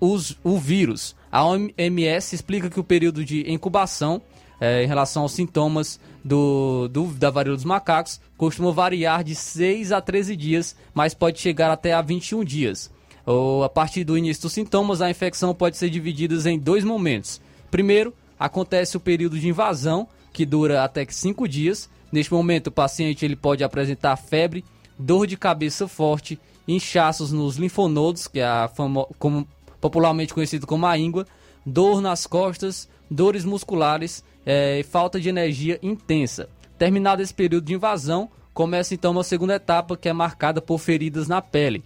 [0.00, 1.16] os, o vírus.
[1.30, 4.20] A OMS explica que o período de incubação
[4.60, 9.92] é, em relação aos sintomas do, do, da varíola dos macacos costuma variar de 6
[9.92, 12.90] a 13 dias, mas pode chegar até a 21 dias.
[13.24, 17.40] Ou, a partir do início dos sintomas, a infecção pode ser dividida em dois momentos.
[17.70, 23.24] Primeiro, acontece o período de invasão, que dura até 5 dias, Neste momento, o paciente
[23.24, 24.64] ele pode apresentar febre,
[24.98, 29.08] dor de cabeça forte, inchaços nos linfonodos, que é a famo...
[29.18, 29.46] como,
[29.80, 31.26] popularmente conhecido como a íngua,
[31.64, 36.48] dor nas costas, dores musculares é, e falta de energia intensa.
[36.78, 41.28] Terminado esse período de invasão, começa então uma segunda etapa que é marcada por feridas
[41.28, 41.84] na pele.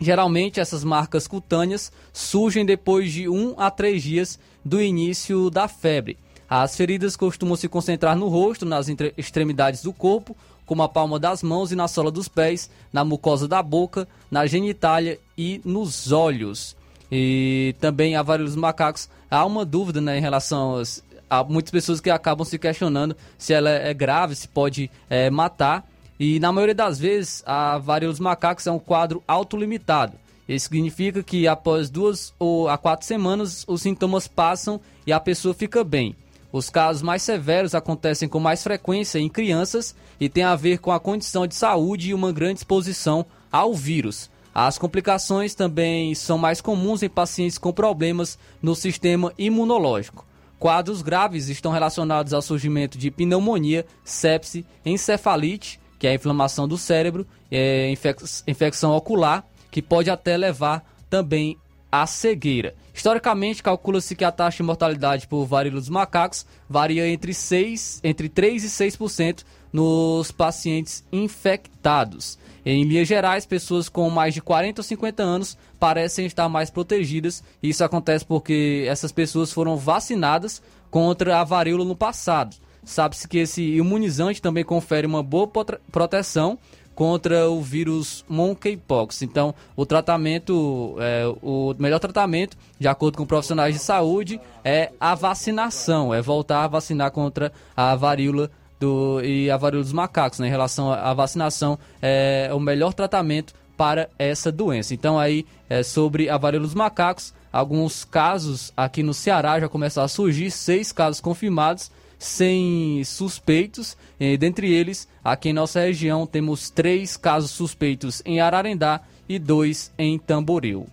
[0.00, 6.16] Geralmente, essas marcas cutâneas surgem depois de um a três dias do início da febre.
[6.48, 8.86] As feridas costumam se concentrar no rosto, nas
[9.16, 13.46] extremidades do corpo, como a palma das mãos e na sola dos pés, na mucosa
[13.46, 16.76] da boca, na genitália e nos olhos.
[17.10, 19.08] E também varíola dos macacos.
[19.30, 23.52] Há uma dúvida né, em relação às- a muitas pessoas que acabam se questionando se
[23.52, 25.86] ela é grave, se pode eh, matar.
[26.18, 27.78] E na maioria das vezes, a
[28.10, 30.14] dos macacos é um quadro autolimitado.
[30.48, 35.52] Isso significa que após duas ou a quatro semanas, os sintomas passam e a pessoa
[35.54, 36.16] fica bem.
[36.50, 40.90] Os casos mais severos acontecem com mais frequência em crianças e tem a ver com
[40.90, 44.30] a condição de saúde e uma grande exposição ao vírus.
[44.54, 50.26] As complicações também são mais comuns em pacientes com problemas no sistema imunológico.
[50.58, 56.78] Quadros graves estão relacionados ao surgimento de pneumonia, sepse, encefalite, que é a inflamação do
[56.78, 61.56] cérebro, é, infec- infecção ocular, que pode até levar também
[61.90, 62.74] à cegueira.
[62.94, 68.28] Historicamente, calcula-se que a taxa de mortalidade por varíola dos macacos varia entre, 6, entre
[68.28, 72.38] 3 e 6% nos pacientes infectados.
[72.64, 77.42] Em linhas gerais, pessoas com mais de 40 ou 50 anos parecem estar mais protegidas.
[77.62, 80.60] Isso acontece porque essas pessoas foram vacinadas
[80.90, 82.56] contra a varíola no passado.
[82.84, 85.48] Sabe-se que esse imunizante também confere uma boa
[85.92, 86.58] proteção
[86.98, 89.22] contra o vírus monkeypox.
[89.22, 95.14] Então, o tratamento, é, o melhor tratamento, de acordo com profissionais de saúde, é a
[95.14, 100.40] vacinação, é voltar a vacinar contra a varíola do, e a varíola dos macacos.
[100.40, 100.48] Né?
[100.48, 104.92] Em relação à vacinação, é o melhor tratamento para essa doença.
[104.92, 110.06] Então, aí, é, sobre a varíola dos macacos, alguns casos aqui no Ceará já começaram
[110.06, 113.96] a surgir, seis casos confirmados, sem suspeitos.
[114.18, 119.92] E, dentre eles, aqui em nossa região, temos três casos suspeitos em Ararendá e dois
[119.98, 120.86] em Tamboril.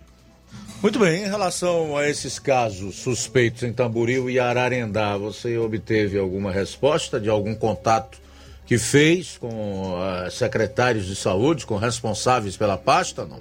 [0.82, 6.52] Muito bem, em relação a esses casos suspeitos em Tamboril e Ararendá, você obteve alguma
[6.52, 8.18] resposta de algum contato
[8.66, 13.24] que fez com ah, secretários de saúde, com responsáveis pela pasta?
[13.24, 13.40] Não.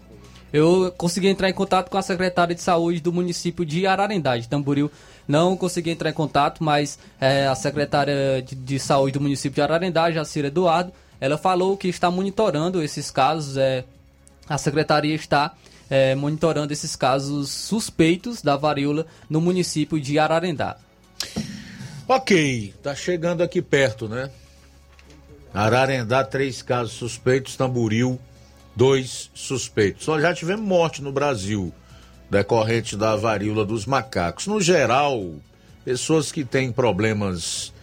[0.53, 4.47] Eu consegui entrar em contato com a secretária de saúde do município de Ararendá, de
[4.47, 4.89] Tamboril.
[5.27, 9.61] Não consegui entrar em contato, mas é, a secretária de, de saúde do município de
[9.61, 13.57] Ararendá, Jacira Eduardo, ela falou que está monitorando esses casos.
[13.57, 13.83] É,
[14.47, 15.53] a secretaria está
[15.89, 20.77] é, monitorando esses casos suspeitos da varíola no município de Ararendá.
[22.07, 24.29] Ok, tá chegando aqui perto, né?
[25.53, 28.19] Ararendá, três casos suspeitos, Tamboril,
[28.75, 30.03] dois suspeitos.
[30.03, 31.73] Só já tivemos morte no Brasil,
[32.29, 34.47] decorrente da varíola dos macacos.
[34.47, 35.33] No geral,
[35.83, 37.73] pessoas que têm problemas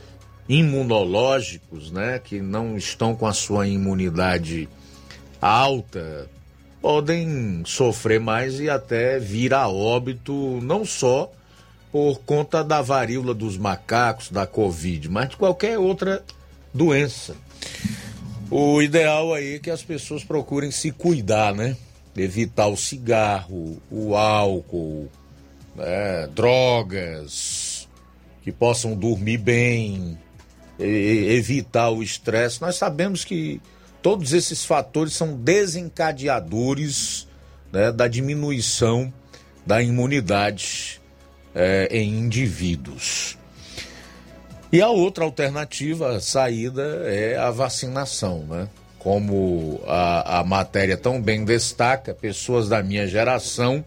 [0.49, 2.19] imunológicos, né?
[2.19, 4.69] Que não estão com a sua imunidade
[5.41, 6.29] alta,
[6.81, 11.31] podem sofrer mais e até vir a óbito, não só
[11.91, 16.25] por conta da varíola dos macacos, da Covid, mas de qualquer outra
[16.73, 17.37] doença.
[18.51, 21.77] O ideal aí é que as pessoas procurem se cuidar, né?
[22.17, 25.09] Evitar o cigarro, o álcool,
[25.75, 26.29] né?
[26.35, 27.89] drogas,
[28.43, 30.19] que possam dormir bem,
[30.79, 32.61] evitar o estresse.
[32.61, 33.61] Nós sabemos que
[34.03, 37.29] todos esses fatores são desencadeadores
[37.73, 39.13] né, da diminuição
[39.65, 41.01] da imunidade
[41.55, 43.39] eh, em indivíduos.
[44.73, 48.69] E a outra alternativa, a saída, é a vacinação, né?
[49.03, 53.85] Como a, a matéria tão bem destaca, pessoas da minha geração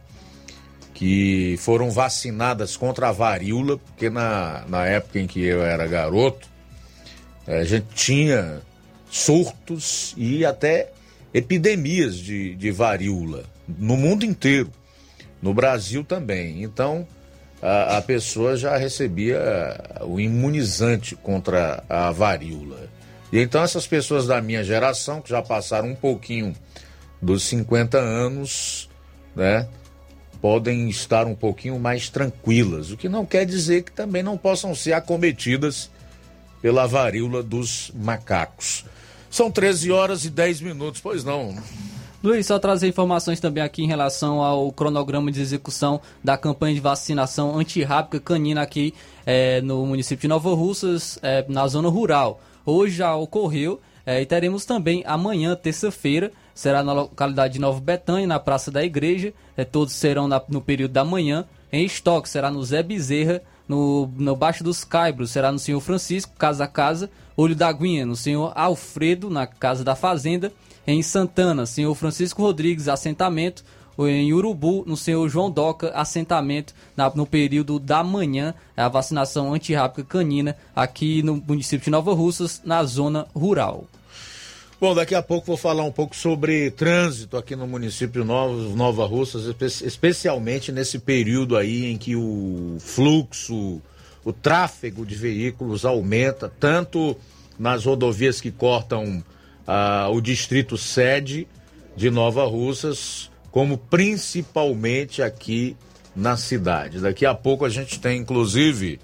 [0.93, 6.47] que foram vacinadas contra a varíola, porque na, na época em que eu era garoto,
[7.45, 8.61] eh, a gente tinha
[9.09, 10.91] surtos e até
[11.33, 14.69] epidemias de, de varíola no mundo inteiro,
[15.41, 16.63] no Brasil também.
[16.63, 17.05] Então,
[17.61, 19.39] a, a pessoa já recebia
[20.01, 22.89] o imunizante contra a varíola.
[23.35, 26.55] E então, essas pessoas da minha geração, que já passaram um pouquinho
[27.21, 28.89] dos 50 anos,
[29.35, 29.67] né?
[30.41, 34.73] podem estar um pouquinho mais tranquilas, o que não quer dizer que também não possam
[34.73, 35.91] ser acometidas
[36.61, 38.85] pela varíola dos macacos.
[39.29, 41.53] São 13 horas e 10 minutos, pois não.
[42.23, 46.79] Luiz, só trazer informações também aqui em relação ao cronograma de execução da campanha de
[46.79, 48.93] vacinação antirrábica canina aqui
[49.25, 52.39] eh, no município de Nova Russas, eh, na zona rural.
[52.65, 58.25] Hoje já ocorreu eh, e teremos também amanhã, terça-feira, será na localidade de Nova Betânia,
[58.27, 59.33] na Praça da Igreja.
[59.57, 61.45] Eh, todos serão na- no período da manhã.
[61.71, 66.33] Em estoque será no Zé Bezerra, no, no Baixo dos Caibros será no Senhor Francisco,
[66.37, 67.09] Casa a Casa.
[67.37, 70.53] Olho da Aguinha, no Senhor Alfredo, na Casa da Fazenda.
[70.87, 73.63] Em Santana, Senhor Francisco Rodrigues, assentamento.
[73.99, 80.03] Em Urubu, no senhor João Doca, assentamento na, no período da manhã, a vacinação antirrábica
[80.03, 83.85] canina aqui no município de Nova Russas, na zona rural.
[84.79, 89.05] Bom, daqui a pouco vou falar um pouco sobre trânsito aqui no município Nova, Nova
[89.05, 93.81] Russas, espe- especialmente nesse período aí em que o fluxo,
[94.25, 97.15] o tráfego de veículos aumenta, tanto
[97.57, 99.23] nas rodovias que cortam
[99.65, 101.47] ah, o distrito sede
[101.95, 105.77] de Nova Russas, como principalmente aqui
[106.13, 106.99] na cidade.
[106.99, 108.99] Daqui a pouco a gente tem, inclusive,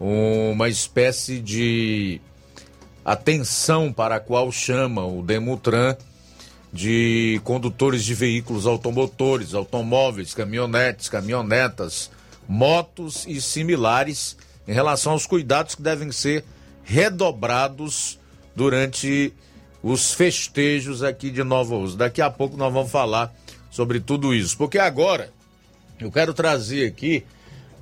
[0.00, 2.20] uma espécie de
[3.04, 5.96] atenção para a qual chama o Demutran
[6.72, 12.10] de condutores de veículos automotores, automóveis, caminhonetes, caminhonetas,
[12.48, 16.44] motos e similares em relação aos cuidados que devem ser
[16.82, 18.18] redobrados
[18.56, 19.32] durante
[19.80, 21.96] os festejos aqui de Nova Uso.
[21.96, 23.32] Daqui a pouco nós vamos falar
[23.76, 25.30] sobre tudo isso, porque agora
[26.00, 27.22] eu quero trazer aqui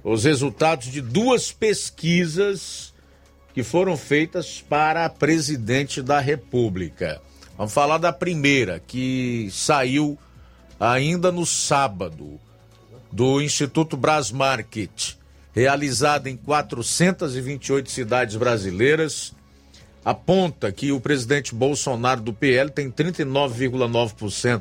[0.03, 2.93] os resultados de duas pesquisas
[3.55, 7.23] que foram feitas para presidente da República.
[7.57, 10.19] Vamos falar da primeira, que saiu
[10.81, 12.41] ainda no sábado,
[13.13, 15.17] do Instituto Brasmarket,
[15.55, 19.33] realizada em 428 cidades brasileiras,
[20.05, 24.61] aponta que o presidente Bolsonaro do PL tem 39,9%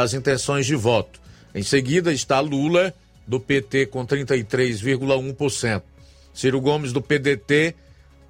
[0.00, 1.20] das intenções de voto.
[1.54, 2.94] Em seguida está Lula,
[3.26, 5.82] do PT, com 33,1%.
[6.32, 7.74] Ciro Gomes, do PDT,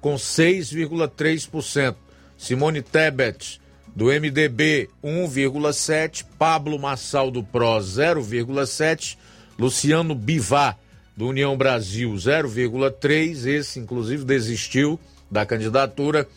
[0.01, 1.95] com 6,3%.
[2.37, 3.61] Simone Tebet,
[3.95, 6.25] do MDB, 1,7%.
[6.37, 9.17] Pablo Massal, do PROS, 0,7%.
[9.57, 10.79] Luciano Bivar,
[11.15, 13.45] do União Brasil, 0,3%.
[13.45, 14.99] Esse, inclusive, desistiu
[15.29, 16.27] da candidatura.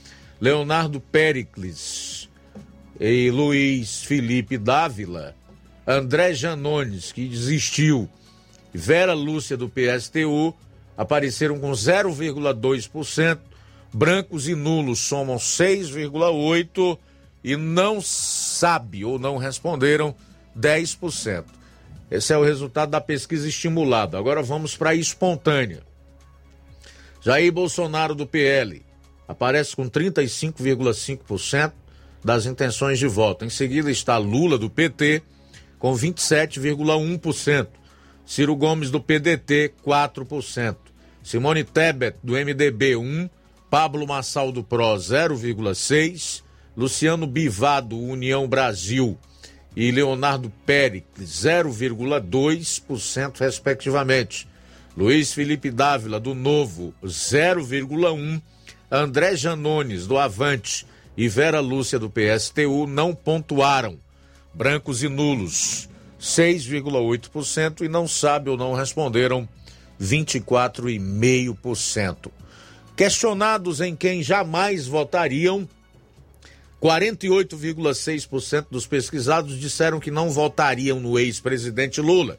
[0.41, 2.22] Leonardo Pericles
[3.05, 5.35] e Luiz Felipe Dávila.
[5.85, 8.09] André Janones, que desistiu.
[8.73, 10.55] Vera Lúcia, do PSTU,
[10.97, 13.41] apareceram com 0,2%.
[13.93, 16.97] Brancos e nulos somam 6,8%
[17.43, 20.15] e não sabe ou não responderam
[20.57, 21.45] 10%.
[22.09, 24.17] Esse é o resultado da pesquisa estimulada.
[24.17, 25.83] Agora vamos para a espontânea.
[27.21, 28.81] Jair Bolsonaro do PL
[29.27, 31.73] aparece com 35,5%
[32.25, 33.45] das intenções de voto.
[33.45, 35.23] Em seguida está Lula do PT
[35.79, 37.67] com 27,1%.
[38.25, 40.77] Ciro Gomes do PDT 4%.
[41.23, 43.29] Simone Tebet do MDB 1,
[43.71, 46.43] Pablo Massal do PRO 0,6,
[46.77, 49.19] Luciano Bivar do União Brasil
[49.75, 54.47] e Leonardo Pericles 0,2% respectivamente.
[54.97, 58.43] Luiz Felipe Dávila do Novo 0,1,
[58.91, 60.87] André Janones do Avante
[61.17, 63.99] e Vera Lúcia do PSTU não pontuaram.
[64.55, 65.89] Brancos e nulos
[66.21, 69.49] 6,8% e não sabe ou não responderam
[70.01, 72.31] 24,5%.
[72.97, 75.69] Questionados em quem jamais votariam,
[76.81, 82.39] 48,6% dos pesquisados disseram que não votariam no ex-presidente Lula.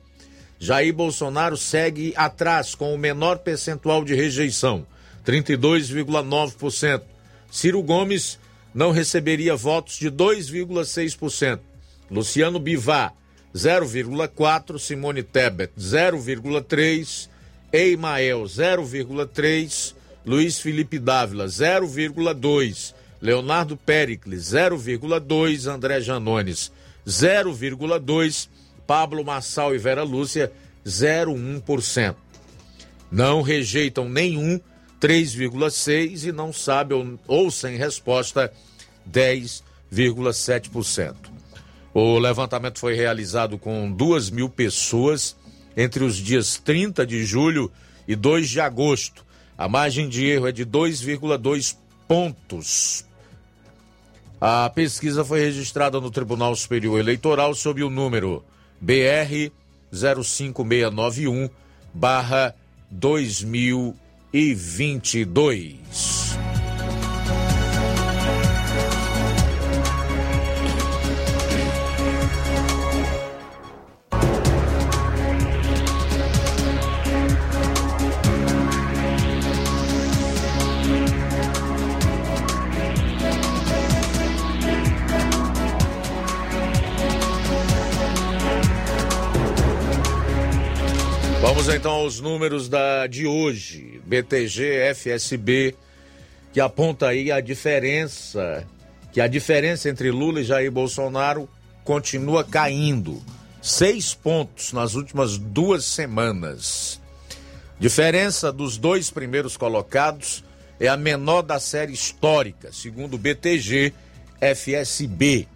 [0.60, 4.86] Jair Bolsonaro segue atrás com o menor percentual de rejeição,
[5.26, 7.02] 32,9%.
[7.52, 8.40] Ciro Gomes
[8.74, 11.60] não receberia votos de 2,6%.
[12.10, 13.14] Luciano Bivar,
[13.54, 14.80] 0,4%.
[14.80, 17.30] Simone Tebet, 0,3%.
[17.72, 19.96] Eimael, 0,3%.
[20.26, 22.94] Luiz Felipe Dávila, 0,2%.
[23.22, 25.68] Leonardo Pericles, 0,2%.
[25.68, 26.72] André Janones,
[27.06, 28.50] 0,2%.
[28.86, 30.52] Pablo Massal e Vera Lúcia,
[30.86, 32.16] 0,1%.
[33.12, 34.60] Não rejeitam nenhum,
[35.04, 38.54] 3,6% e não sabe ou, ou sem resposta,
[39.12, 41.14] 10,7%.
[41.94, 45.36] O levantamento foi realizado com 2 mil pessoas
[45.76, 47.70] entre os dias 30 de julho
[48.08, 49.26] e 2 de agosto.
[49.58, 51.76] A margem de erro é de 2,2
[52.08, 53.04] pontos.
[54.40, 58.42] A pesquisa foi registrada no Tribunal Superior Eleitoral sob o número
[58.80, 59.52] BR
[59.92, 61.50] 05691
[61.94, 62.56] barra
[64.34, 65.78] 2022.
[91.40, 93.93] Vamos então aos números da, de hoje.
[94.04, 95.76] BTG, FSB,
[96.52, 98.66] que aponta aí a diferença,
[99.12, 101.50] que a diferença entre Lula e Jair Bolsonaro
[101.84, 103.22] continua caindo.
[103.62, 107.00] seis pontos nas últimas duas semanas.
[107.80, 110.44] Diferença dos dois primeiros colocados
[110.80, 113.94] é a menor da série histórica, segundo o BTG
[114.40, 115.48] FSB.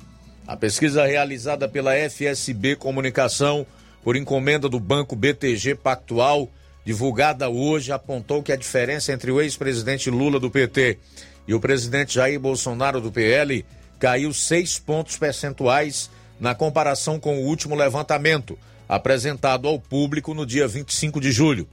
[0.48, 3.68] A pesquisa realizada pela FSB Comunicação
[4.04, 6.50] por encomenda do Banco BTG Pactual,
[6.88, 10.98] divulgada hoje, apontou que a diferença entre o ex-presidente Lula do PT
[11.46, 13.66] e o presidente Jair Bolsonaro do PL
[14.00, 16.10] caiu seis pontos percentuais
[16.40, 18.58] na comparação com o último levantamento,
[18.88, 21.68] apresentado ao público no dia 25 de julho.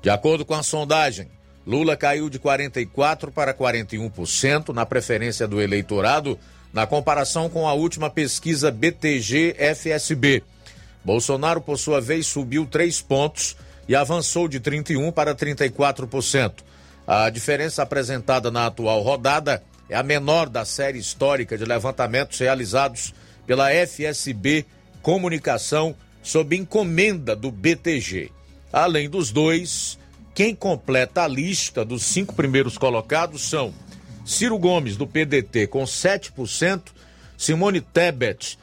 [0.00, 1.28] De acordo com a sondagem,
[1.66, 6.38] Lula caiu de 44% para 41% na preferência do eleitorado,
[6.72, 10.42] na comparação com a última pesquisa BTG-FSB.
[11.04, 13.54] Bolsonaro, por sua vez, subiu três pontos
[13.88, 16.52] e avançou de 31% para 34%.
[17.06, 23.14] A diferença apresentada na atual rodada é a menor da série histórica de levantamentos realizados
[23.46, 24.66] pela FSB
[25.00, 28.30] Comunicação sob encomenda do BTG.
[28.70, 29.98] Além dos dois,
[30.34, 33.72] quem completa a lista dos cinco primeiros colocados são
[34.26, 36.82] Ciro Gomes, do PDT, com 7%,
[37.38, 38.58] Simone Tebet,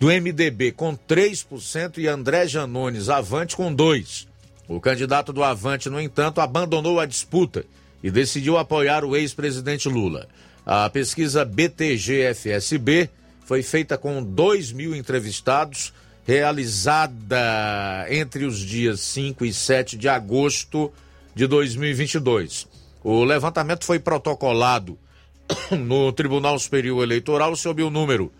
[0.00, 4.27] do MDB, com 3%, e André Janones, Avante, com 2%.
[4.68, 7.64] O candidato do Avante, no entanto, abandonou a disputa
[8.02, 10.28] e decidiu apoiar o ex-presidente Lula.
[10.66, 13.08] A pesquisa BTG-FSB
[13.46, 15.94] foi feita com 2 mil entrevistados,
[16.26, 20.92] realizada entre os dias 5 e 7 de agosto
[21.34, 22.68] de 2022.
[23.02, 24.98] O levantamento foi protocolado
[25.72, 28.30] no Tribunal Superior Eleitoral sob o número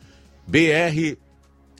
[0.46, 1.16] BR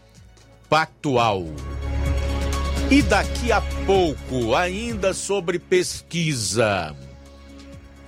[0.68, 1.46] Pactual.
[2.90, 6.96] E daqui a pouco, ainda sobre pesquisa.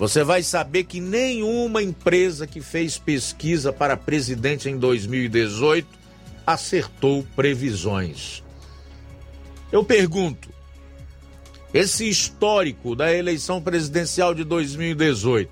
[0.04, 5.88] Você vai saber que nenhuma empresa que fez pesquisa para presidente em 2018
[6.46, 8.44] acertou previsões.
[9.72, 10.50] Eu pergunto:
[11.74, 15.50] esse histórico da eleição presidencial de 2018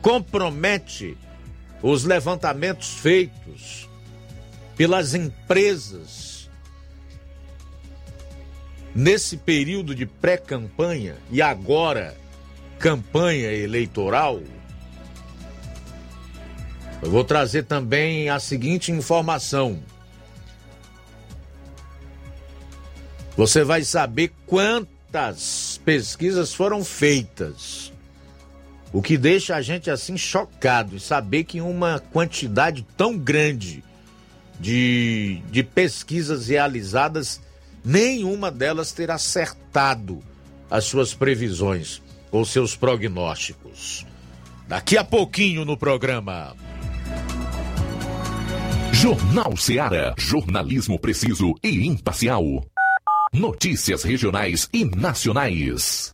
[0.00, 1.18] compromete
[1.82, 3.88] os levantamentos feitos
[4.76, 6.48] pelas empresas
[8.94, 12.22] nesse período de pré-campanha e agora
[12.78, 14.40] campanha eleitoral?
[17.02, 19.78] Eu vou trazer também a seguinte informação.
[23.36, 27.92] Você vai saber quantas pesquisas foram feitas.
[28.92, 33.82] O que deixa a gente assim chocado saber que uma quantidade tão grande
[34.58, 37.40] de, de pesquisas realizadas,
[37.84, 40.22] nenhuma delas terá acertado
[40.70, 42.03] as suas previsões
[42.34, 44.04] ou seus prognósticos.
[44.66, 46.56] Daqui a pouquinho no programa.
[48.92, 50.14] Jornal Seara.
[50.18, 52.42] Jornalismo preciso e imparcial.
[53.32, 56.13] Notícias regionais e nacionais.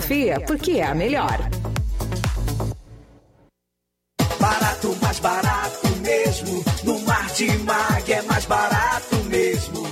[0.45, 1.37] porque é a melhor.
[4.39, 6.63] Barato, mais barato mesmo.
[6.83, 9.87] No Martimag é mais barato mesmo.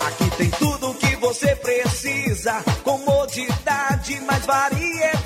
[0.00, 2.62] Aqui tem tudo o que você precisa.
[2.82, 5.25] Comodidade, mais variedade.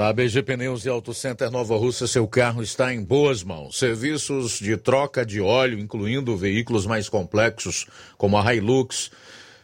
[0.00, 3.78] Na BG Pneus e Auto Center Nova Russa, seu carro está em boas mãos.
[3.78, 7.86] Serviços de troca de óleo, incluindo veículos mais complexos,
[8.16, 9.10] como a Hilux,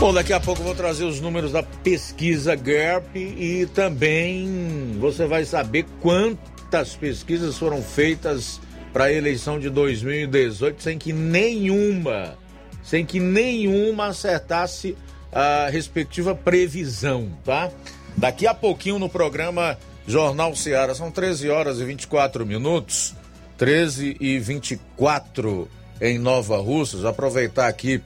[0.00, 5.26] Bom, daqui a pouco eu vou trazer os números da pesquisa GERP e também você
[5.26, 8.58] vai saber quantas pesquisas foram feitas
[8.94, 12.38] para a eleição de 2018 sem que nenhuma,
[12.82, 14.96] sem que nenhuma acertasse
[15.30, 17.70] a respectiva previsão, tá?
[18.16, 23.14] Daqui a pouquinho no programa Jornal Seara, são 13 horas e 24 minutos,
[23.58, 25.68] 13 e 24
[26.00, 27.04] em Nova Russas.
[27.04, 28.00] Aproveitar aqui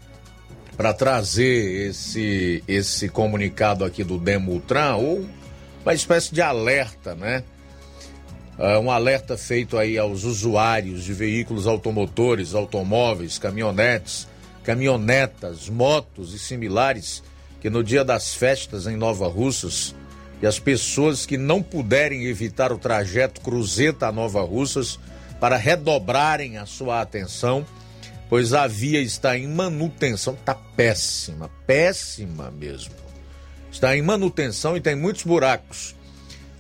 [0.77, 5.25] para trazer esse, esse comunicado aqui do Demutran, ou
[5.83, 7.45] uma espécie de alerta, né?
[8.59, 14.29] Uh, um alerta feito aí aos usuários de veículos automotores, automóveis, caminhonetes,
[14.63, 17.23] caminhonetas, motos e similares,
[17.61, 19.95] que no dia das festas em Nova Russas,
[20.41, 24.99] e as pessoas que não puderem evitar o trajeto Cruzeta a Nova Russas
[25.41, 27.67] para redobrarem a sua atenção
[28.35, 32.93] pois a via está em manutenção, está péssima, péssima mesmo.
[33.71, 35.95] Está em manutenção e tem muitos buracos.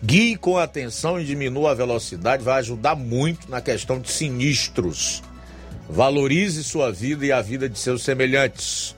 [0.00, 5.20] Guie com atenção e diminua a velocidade, vai ajudar muito na questão de sinistros.
[5.90, 8.94] Valorize sua vida e a vida de seus semelhantes.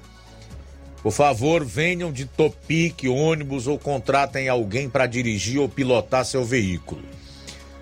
[1.03, 7.01] Por favor, venham de Topique, ônibus ou contratem alguém para dirigir ou pilotar seu veículo.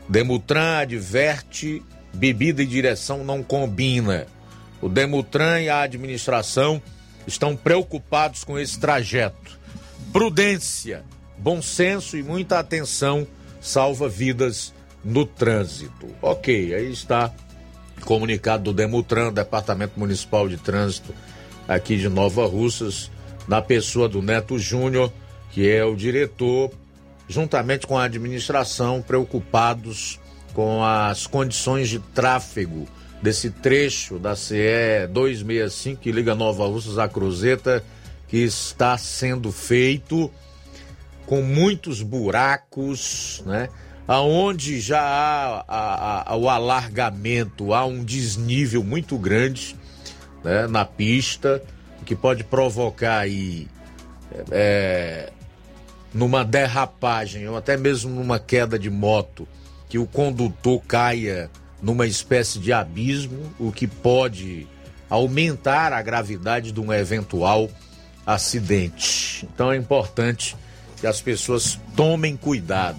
[0.08, 4.28] Demutran adverte: bebida e direção não combina.
[4.84, 6.82] O Demutran e a administração
[7.26, 9.58] estão preocupados com esse trajeto.
[10.12, 11.02] Prudência,
[11.38, 13.26] bom senso e muita atenção
[13.62, 16.06] salva vidas no trânsito.
[16.20, 17.32] Ok, aí está
[18.04, 21.14] comunicado do Demutran, Departamento Municipal de Trânsito
[21.66, 23.10] aqui de Nova Russas,
[23.48, 25.10] na pessoa do Neto Júnior,
[25.50, 26.70] que é o diretor,
[27.26, 30.20] juntamente com a administração, preocupados
[30.52, 32.86] com as condições de tráfego
[33.24, 37.82] desse trecho da CE 265 que liga Nova Russas à Cruzeta,
[38.28, 40.30] que está sendo feito
[41.24, 43.70] com muitos buracos, né?
[44.06, 49.74] Aonde já há a, a, o alargamento, há um desnível muito grande
[50.44, 51.62] né, na pista,
[52.04, 53.66] que pode provocar aí
[54.50, 55.32] é,
[56.12, 59.48] numa derrapagem ou até mesmo numa queda de moto,
[59.88, 61.50] que o condutor caia
[61.84, 64.66] numa espécie de abismo, o que pode
[65.10, 67.68] aumentar a gravidade de um eventual
[68.26, 69.46] acidente.
[69.52, 70.56] Então é importante
[70.98, 72.98] que as pessoas tomem cuidado.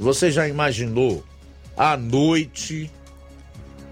[0.00, 1.22] Você já imaginou
[1.76, 2.90] à noite,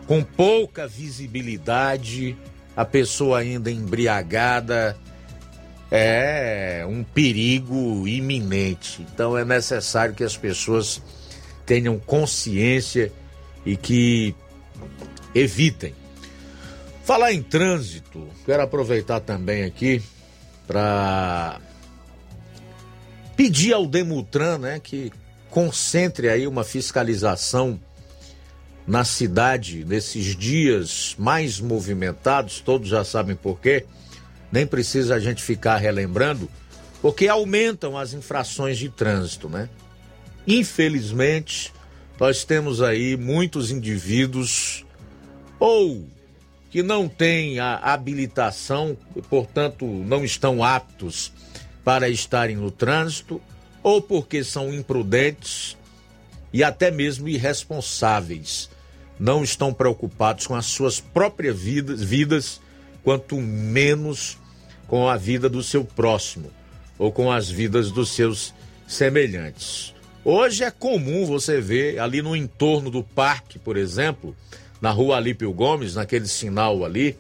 [0.07, 2.35] com pouca visibilidade,
[2.75, 4.97] a pessoa ainda embriagada?
[5.91, 9.07] É um perigo iminente.
[9.13, 11.03] Então é necessário que as pessoas
[11.67, 13.13] tenham consciência
[13.65, 14.35] e que
[15.35, 15.95] evitem.
[17.05, 20.03] Falar em trânsito, quero aproveitar também aqui
[20.67, 21.61] para
[23.37, 25.13] pedir ao Demutran, né, que
[25.51, 27.81] concentre aí uma fiscalização
[28.87, 33.85] na cidade nesses dias mais movimentados, todos já sabem por quê,
[34.51, 36.49] nem precisa a gente ficar relembrando,
[37.01, 39.69] porque aumentam as infrações de trânsito, né?
[40.47, 41.73] Infelizmente,
[42.23, 44.87] nós temos aí muitos indivíduos
[45.59, 46.07] ou
[46.71, 48.97] que não têm a habilitação
[49.29, 51.33] portanto, não estão aptos
[51.83, 53.43] para estarem no trânsito,
[53.83, 55.77] ou porque são imprudentes
[56.53, 58.71] e até mesmo irresponsáveis.
[59.19, 62.61] Não estão preocupados com as suas próprias vidas, vidas,
[63.03, 64.39] quanto menos
[64.87, 66.53] com a vida do seu próximo
[66.97, 68.55] ou com as vidas dos seus
[68.87, 69.93] semelhantes.
[70.25, 74.37] Hoje é comum você ver ali no entorno do parque, por exemplo,
[74.81, 77.19] na rua Alípio Gomes, naquele sinal ali,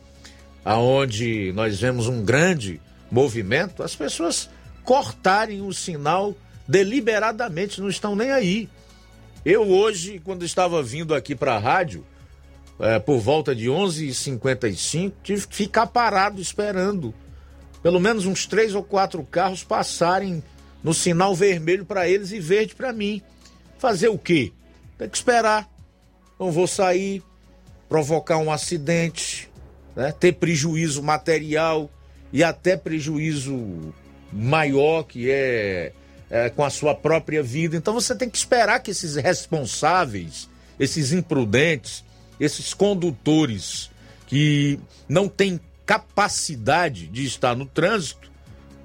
[0.64, 2.80] aonde nós vemos um grande
[3.10, 4.48] movimento, as pessoas
[4.84, 8.68] cortarem o sinal deliberadamente, não estão nem aí.
[9.44, 12.06] Eu hoje, quando estava vindo aqui para a rádio,
[12.78, 17.12] é, por volta de 11h55, tive que ficar parado esperando
[17.82, 20.42] pelo menos uns três ou quatro carros passarem
[20.82, 23.22] no sinal vermelho para eles e verde para mim.
[23.78, 24.52] Fazer o quê?
[24.98, 25.70] Tem que esperar.
[26.38, 27.22] Não vou sair,
[27.88, 29.48] provocar um acidente,
[29.94, 30.12] né?
[30.12, 31.90] ter prejuízo material
[32.32, 33.94] e até prejuízo
[34.32, 35.92] maior, que é,
[36.30, 37.76] é com a sua própria vida.
[37.76, 40.48] Então você tem que esperar que esses responsáveis,
[40.80, 42.04] esses imprudentes,
[42.40, 43.90] esses condutores
[44.26, 48.32] que não têm capacidade de estar no trânsito,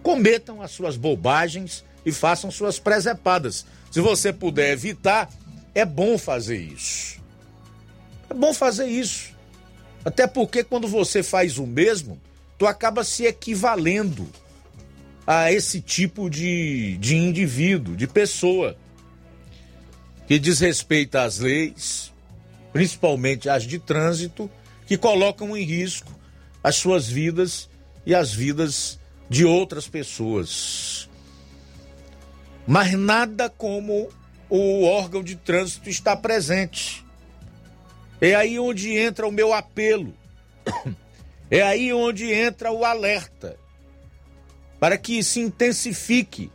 [0.03, 3.65] cometam as suas bobagens e façam suas presepadas.
[3.91, 5.29] Se você puder evitar,
[5.75, 7.19] é bom fazer isso.
[8.29, 9.35] É bom fazer isso.
[10.05, 12.17] Até porque quando você faz o mesmo,
[12.57, 14.25] tu acaba se equivalendo
[15.25, 18.77] a esse tipo de, de indivíduo, de pessoa,
[20.27, 22.13] que desrespeita as leis,
[22.71, 24.49] principalmente as de trânsito,
[24.85, 26.17] que colocam em risco
[26.63, 27.69] as suas vidas
[28.05, 28.97] e as vidas
[29.29, 31.09] de outras pessoas.
[32.67, 34.09] Mas nada como
[34.49, 37.05] o órgão de trânsito está presente.
[38.19, 40.13] É aí onde entra o meu apelo.
[41.49, 43.57] É aí onde entra o alerta.
[44.81, 46.51] Para que se intensifique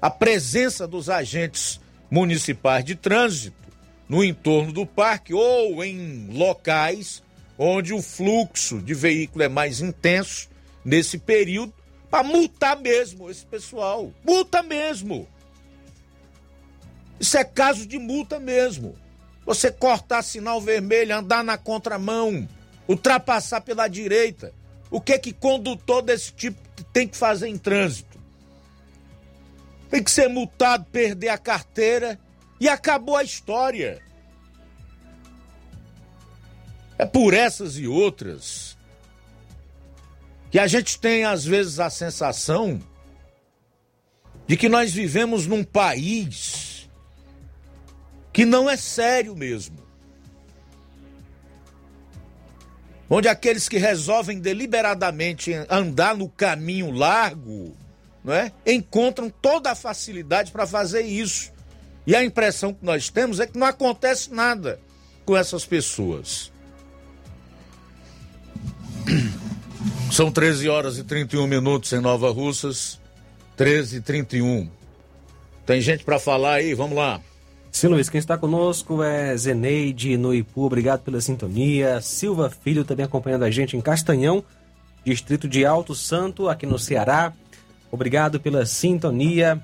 [0.00, 1.80] a presença dos agentes
[2.10, 3.68] municipais de trânsito
[4.08, 7.22] no entorno do parque ou em locais
[7.56, 10.48] onde o fluxo de veículo é mais intenso
[10.84, 11.72] nesse período,
[12.10, 14.12] para multar mesmo esse pessoal.
[14.24, 15.28] Multa mesmo.
[17.18, 18.96] Isso é caso de multa mesmo.
[19.44, 22.48] Você cortar sinal vermelho, andar na contramão,
[22.88, 24.52] ultrapassar pela direita.
[24.90, 26.58] O que que condutor desse tipo
[26.92, 28.20] tem que fazer em trânsito?
[29.90, 32.18] Tem que ser multado, perder a carteira
[32.60, 34.00] e acabou a história.
[36.98, 38.76] É por essas e outras
[40.50, 42.80] que a gente tem às vezes a sensação
[44.46, 46.71] de que nós vivemos num país
[48.32, 49.76] que não é sério mesmo.
[53.08, 57.76] Onde aqueles que resolvem deliberadamente andar no caminho largo,
[58.24, 58.50] não é?
[58.66, 61.52] encontram toda a facilidade para fazer isso.
[62.06, 64.80] E a impressão que nós temos é que não acontece nada
[65.26, 66.50] com essas pessoas.
[70.10, 72.98] São 13 horas e 31 minutos em Nova Russas.
[73.56, 74.70] 13 e 31.
[75.66, 77.20] Tem gente para falar aí, vamos lá.
[77.72, 82.02] Sim, Luiz, quem está conosco é Zeneide Noipu, obrigado pela sintonia.
[82.02, 84.44] Silva Filho também acompanhando a gente em Castanhão,
[85.02, 87.32] distrito de Alto Santo, aqui no Ceará.
[87.90, 89.58] Obrigado pela sintonia.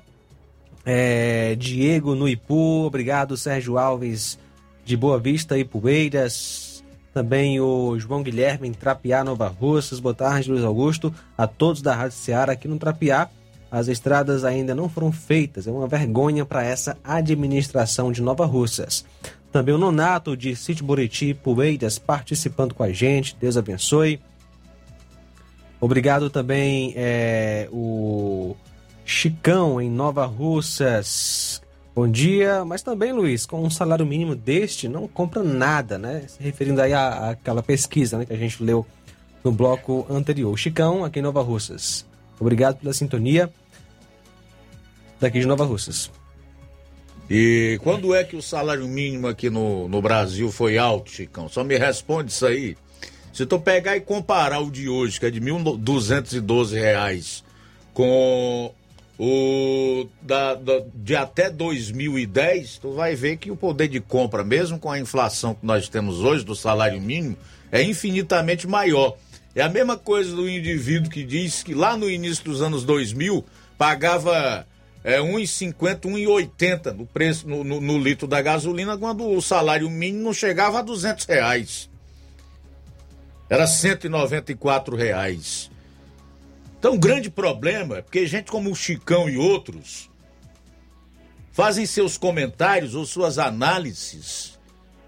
[0.83, 4.39] É, Diego no Ipu, obrigado Sérgio Alves
[4.83, 6.83] de Boa Vista e Poeiras.
[7.13, 9.99] Também o João Guilherme em Trapiá, Nova Russas.
[9.99, 11.13] Boa tarde, Luiz Augusto.
[11.37, 13.29] A todos da Rádio Ceará aqui no Trapiá.
[13.71, 15.67] As estradas ainda não foram feitas.
[15.67, 19.05] É uma vergonha para essa administração de Nova Russas.
[19.51, 23.35] Também o Nonato de Sítio Buriti, Poeiras, participando com a gente.
[23.39, 24.19] Deus abençoe.
[25.81, 28.55] Obrigado também é, o
[29.05, 31.61] Chicão em Nova Russas.
[31.95, 36.23] Bom dia, mas também, Luiz, com um salário mínimo deste, não compra nada, né?
[36.27, 38.85] Se referindo aí à, àquela pesquisa né, que a gente leu
[39.43, 40.57] no bloco anterior.
[40.57, 42.05] Chicão, aqui em Nova Russas.
[42.39, 43.51] Obrigado pela sintonia
[45.19, 46.09] daqui de Nova Russas.
[47.29, 51.47] E quando é que o salário mínimo aqui no, no Brasil foi alto, Chicão?
[51.47, 52.75] Só me responde isso aí.
[53.31, 57.43] Se tu pegar e comparar o de hoje, que é de R$ 1.212,
[57.93, 58.73] com
[59.19, 64.79] o da, da, de até 2010, tu vai ver que o poder de compra, mesmo
[64.79, 67.37] com a inflação que nós temos hoje do salário mínimo,
[67.71, 69.15] é infinitamente maior.
[69.53, 73.45] É a mesma coisa do indivíduo que diz que lá no início dos anos 2000
[73.77, 74.65] pagava
[75.03, 80.25] é, 1,50, 1,80 no preço no, no, no, litro da gasolina, quando o salário mínimo
[80.25, 81.89] não chegava a 200 reais.
[83.49, 85.71] Era 194 reais.
[86.77, 90.09] Então, o grande problema é porque gente como o Chicão e outros
[91.51, 94.59] fazem seus comentários ou suas análises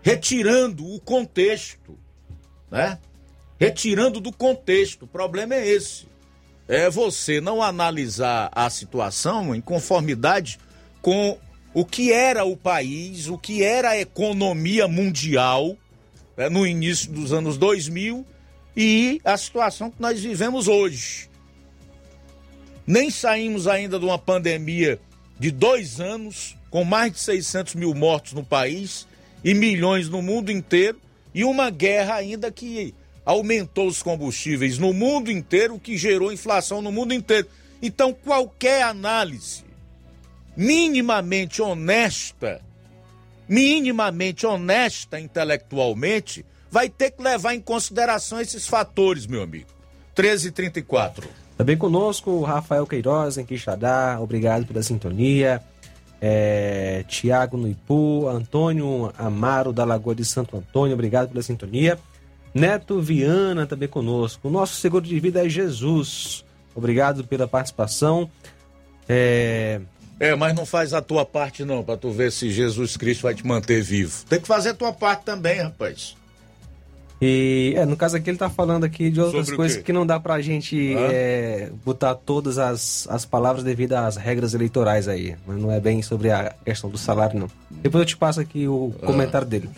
[0.01, 1.97] retirando o contexto,
[2.69, 2.99] né?
[3.59, 5.03] Retirando do contexto.
[5.03, 6.10] O problema é esse.
[6.71, 10.57] É você não analisar a situação em conformidade
[11.01, 11.37] com
[11.73, 15.75] o que era o país, o que era a economia mundial
[16.37, 18.25] né, no início dos anos 2000
[18.73, 21.29] e a situação que nós vivemos hoje.
[22.87, 24.97] Nem saímos ainda de uma pandemia
[25.37, 29.05] de dois anos, com mais de 600 mil mortos no país
[29.43, 31.01] e milhões no mundo inteiro,
[31.35, 32.95] e uma guerra ainda que
[33.25, 37.47] aumentou os combustíveis no mundo inteiro, o que gerou inflação no mundo inteiro.
[37.81, 39.63] Então, qualquer análise
[40.55, 42.61] minimamente honesta,
[43.47, 49.67] minimamente honesta intelectualmente, vai ter que levar em consideração esses fatores, meu amigo.
[50.17, 51.27] 1334.
[51.57, 55.61] Também conosco o Rafael Queiroz em Quixadá, obrigado pela sintonia.
[56.19, 61.97] É, Tiago no Ipu, Antônio Amaro da Lagoa de Santo Antônio, obrigado pela sintonia.
[62.53, 64.47] Neto Viana também conosco.
[64.47, 66.43] O nosso seguro de vida é Jesus.
[66.75, 68.29] Obrigado pela participação.
[69.07, 69.81] É...
[70.19, 73.33] é, mas não faz a tua parte não, para tu ver se Jesus Cristo vai
[73.33, 74.23] te manter vivo.
[74.29, 76.15] Tem que fazer a tua parte também, rapaz.
[77.21, 80.19] E é, no caso aqui ele está falando aqui de outras coisas que não dá
[80.19, 85.35] para a gente é, botar todas as, as palavras devido às regras eleitorais aí.
[85.45, 87.47] Mas não é bem sobre a questão do salário, não.
[87.69, 89.69] Depois eu te passo aqui o comentário dele.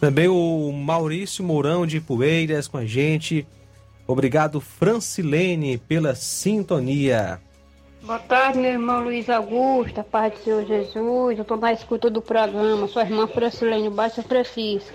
[0.00, 3.46] Também o Maurício Mourão de Poeiras com a gente.
[4.06, 7.40] Obrigado, Francilene, pela sintonia.
[8.02, 11.38] Boa tarde, meu irmão Luiz Augusto, a paz do Senhor Jesus.
[11.38, 12.86] Eu estou na escuta do programa.
[12.86, 14.94] Sua irmã Francilene, Baixa Francisco.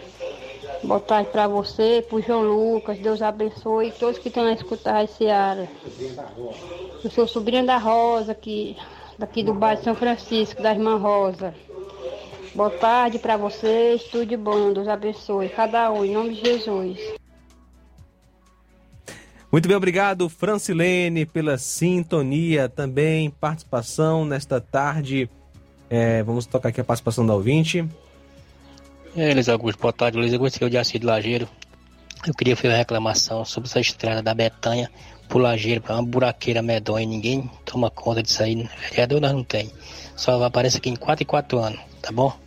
[0.84, 2.98] Boa tarde para você, para o João Lucas.
[3.00, 5.70] Deus abençoe todos que estão a escutar esse área.
[7.04, 8.78] Eu sou sobrinha da Rosa, aqui,
[9.20, 11.54] daqui do bairro São Francisco, da irmã Rosa.
[12.54, 14.74] Boa tarde para vocês, tudo de bom.
[14.74, 17.00] Deus abençoe cada um, em nome de Jesus.
[19.50, 25.30] Muito bem, obrigado, Francilene, pela sintonia, também participação nesta tarde.
[25.90, 27.86] É, vamos tocar aqui a participação da ouvinte.
[29.16, 30.18] É, Luiz Augusto, boa tarde.
[30.18, 31.50] Luiz Augusto, que é o do Lageiro.
[32.26, 34.90] Eu queria fazer uma reclamação sobre essa estrada da Betanha
[35.28, 37.06] pro Lageiro, para uma buraqueira medonha.
[37.06, 38.70] Ninguém toma conta disso aí.
[38.90, 39.70] Vereador nós não tem.
[40.16, 42.41] Só aparece aqui em 4 e 4 anos, tá bom?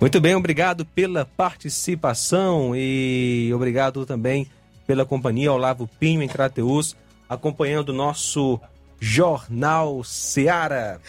[0.00, 4.48] Muito bem, obrigado pela participação e obrigado também
[4.86, 6.96] pela companhia Olavo Pinho em Crateus,
[7.28, 8.60] acompanhando o nosso
[9.00, 11.00] Jornal Seara.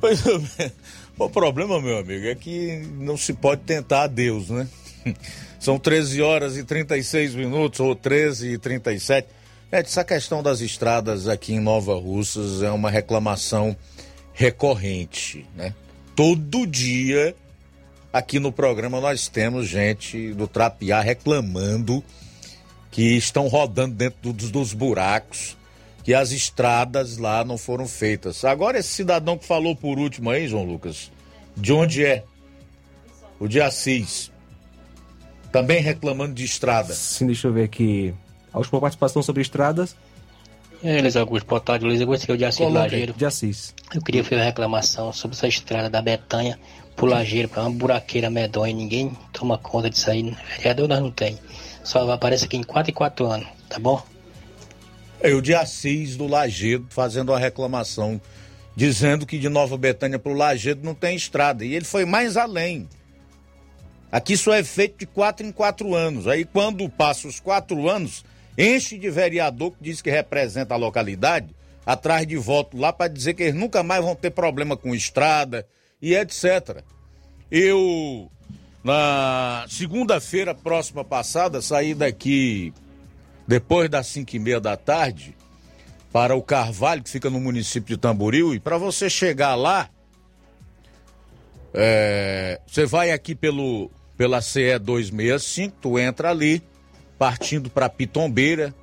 [0.00, 0.24] Pois
[0.58, 0.72] é,
[1.18, 4.66] o problema, meu amigo, é que não se pode tentar a Deus, né?
[5.60, 9.28] São 13 horas e 36 minutos, ou 13 e 37.
[9.70, 13.76] É, essa questão das estradas aqui em Nova Russas é uma reclamação
[14.32, 15.74] recorrente, né?
[16.14, 17.36] Todo dia
[18.12, 22.02] aqui no programa nós temos gente do Trapiá reclamando
[22.90, 25.56] que estão rodando dentro dos, dos buracos,
[26.02, 28.44] que as estradas lá não foram feitas.
[28.44, 31.10] Agora, esse cidadão que falou por último aí, João Lucas,
[31.56, 32.24] de onde é?
[33.38, 34.30] O de Assis.
[35.52, 36.94] Também reclamando de estrada.
[36.94, 38.14] Sim, deixa eu ver aqui.
[38.50, 39.94] A última participação sobre estradas.
[40.82, 43.12] É, Luiz Augusto, boa tarde, Luiz Augusto, que é o de Assis Lageiro.
[43.12, 43.74] de Assis.
[43.94, 46.58] Eu queria fazer uma reclamação sobre essa estrada da Betanha
[46.96, 50.36] pro Lageiro, pra uma buraqueira medonha, ninguém toma conta disso aí, né?
[50.56, 51.38] vereador nós não tem.
[51.84, 54.02] Só aparece aqui em 4 e 4 anos, tá bom?
[55.20, 58.20] É o de Assis do Lagedo fazendo uma reclamação,
[58.74, 61.64] dizendo que de Nova Betânia para o Lagedo não tem estrada.
[61.64, 62.88] E ele foi mais além.
[64.10, 66.26] Aqui só é feito de quatro em quatro anos.
[66.26, 68.24] Aí quando passa os quatro anos,
[68.56, 71.54] enche de vereador que diz que representa a localidade,
[71.84, 75.66] atrás de voto lá para dizer que eles nunca mais vão ter problema com estrada
[76.00, 76.82] e etc.
[77.50, 78.30] Eu,
[78.82, 82.72] na segunda-feira próxima passada, saí daqui
[83.46, 85.36] depois das cinco e meia da tarde
[86.12, 89.88] para o Carvalho, que fica no município de Tamboril, e para você chegar lá,
[91.74, 96.62] é, você vai aqui pelo pela CE 265, tu entra ali,
[97.18, 98.74] partindo para Pitombeira,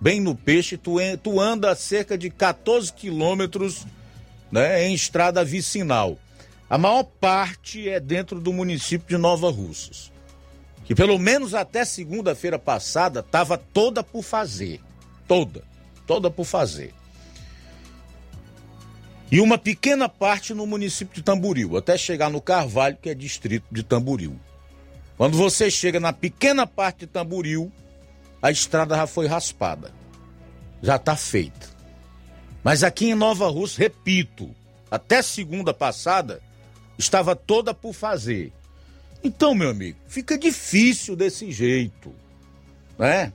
[0.00, 3.86] bem no peixe, tu, tu anda cerca de 14 quilômetros
[4.50, 6.18] né, em estrada vicinal.
[6.68, 10.12] A maior parte é dentro do município de Nova Russas,
[10.84, 14.80] que pelo menos até segunda-feira passada estava toda por fazer.
[15.26, 15.62] Toda,
[16.06, 16.94] toda por fazer.
[19.30, 23.66] E uma pequena parte no município de Tamboril, até chegar no Carvalho, que é distrito
[23.70, 24.38] de Tamboril.
[25.18, 27.70] Quando você chega na pequena parte de Tamboril,
[28.40, 29.92] a estrada já foi raspada.
[30.80, 31.77] Já está feita.
[32.68, 34.54] Mas aqui em Nova Rússia, repito,
[34.90, 36.42] até segunda passada,
[36.98, 38.52] estava toda por fazer.
[39.24, 42.12] Então, meu amigo, fica difícil desse jeito,
[42.98, 43.32] né?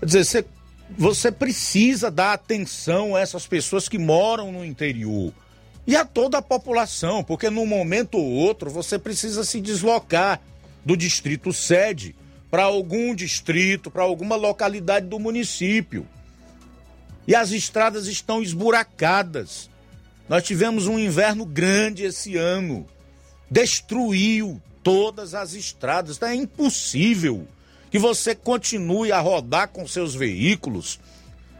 [0.00, 0.44] Quer dizer, você,
[0.96, 5.30] você precisa dar atenção a essas pessoas que moram no interior
[5.86, 10.40] e a toda a população, porque num momento ou outro você precisa se deslocar
[10.82, 12.16] do distrito sede
[12.50, 16.06] para algum distrito, para alguma localidade do município.
[17.26, 19.68] E as estradas estão esburacadas.
[20.28, 22.86] Nós tivemos um inverno grande esse ano.
[23.50, 26.16] Destruiu todas as estradas.
[26.16, 27.46] Então é impossível
[27.90, 30.98] que você continue a rodar com seus veículos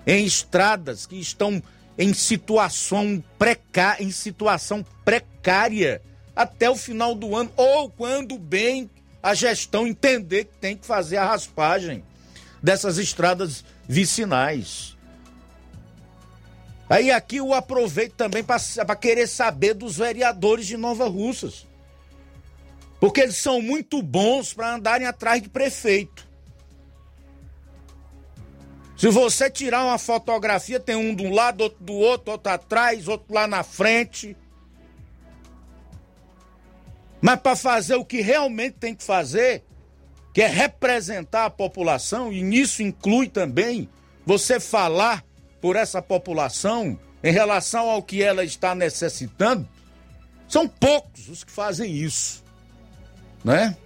[0.06, 1.62] em estradas que estão
[1.98, 6.01] em situação, precá em situação precária
[6.35, 8.89] até o final do ano, ou quando bem
[9.23, 12.05] a gestão entender que tem que fazer a raspagem
[12.62, 14.97] dessas estradas vicinais.
[16.89, 21.66] Aí aqui eu aproveito também para querer saber dos vereadores de Nova Russas.
[22.99, 26.27] Porque eles são muito bons para andarem atrás de prefeito.
[28.97, 33.07] Se você tirar uma fotografia, tem um de um lado, outro do outro, outro atrás,
[33.07, 34.36] outro lá na frente.
[37.20, 39.65] Mas para fazer o que realmente tem que fazer,
[40.32, 43.89] que é representar a população, e nisso inclui também
[44.24, 45.24] você falar
[45.61, 49.69] por essa população em relação ao que ela está necessitando,
[50.47, 52.45] são poucos os que fazem isso,
[53.45, 53.77] né?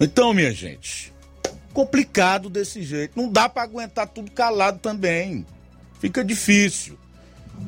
[0.00, 1.12] Então, minha gente,
[1.72, 5.44] complicado desse jeito, não dá para aguentar tudo calado também.
[6.00, 6.96] Fica difícil.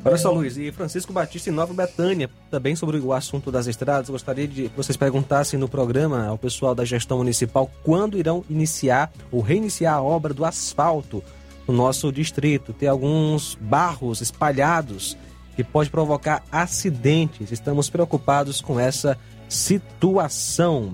[0.04, 4.08] Olha só, Luiz, e Francisco Batista em Nova Betânia, também sobre o assunto das estradas,
[4.08, 9.12] gostaria de que vocês perguntassem no programa ao pessoal da gestão municipal quando irão iniciar
[9.30, 11.22] ou reiniciar a obra do asfalto
[11.68, 12.72] no nosso distrito.
[12.72, 15.16] Tem alguns barros espalhados
[15.54, 17.52] que pode provocar acidentes.
[17.52, 19.18] Estamos preocupados com essa
[19.48, 20.92] situação.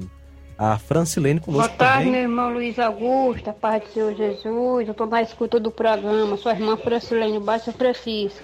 [0.58, 2.12] A Francilene conosco Boa tarde, também.
[2.12, 4.88] meu irmão Luiz Augusto, a paz do Senhor Jesus.
[4.88, 6.34] Eu tô na escuta do programa.
[6.38, 8.42] Sua irmã Francilene Baixa Francisca.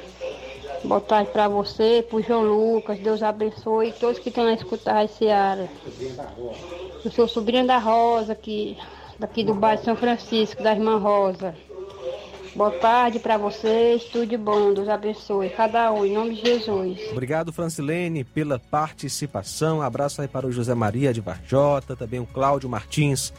[0.85, 2.99] Boa tarde pra você, pro João Lucas.
[2.99, 5.69] Deus abençoe todos que estão na escuta da Seara.
[7.05, 8.77] Eu sou sobrinha da Rosa, aqui,
[9.19, 11.55] daqui do bairro São Francisco, da irmã Rosa.
[12.55, 14.75] Boa tarde pra vocês, tudo de bom.
[14.75, 16.99] Deus abençoe cada um, em nome de Jesus.
[17.13, 19.81] Obrigado, Francilene, pela participação.
[19.81, 23.33] Abraço aí para o José Maria de Varjota, também o Cláudio Martins,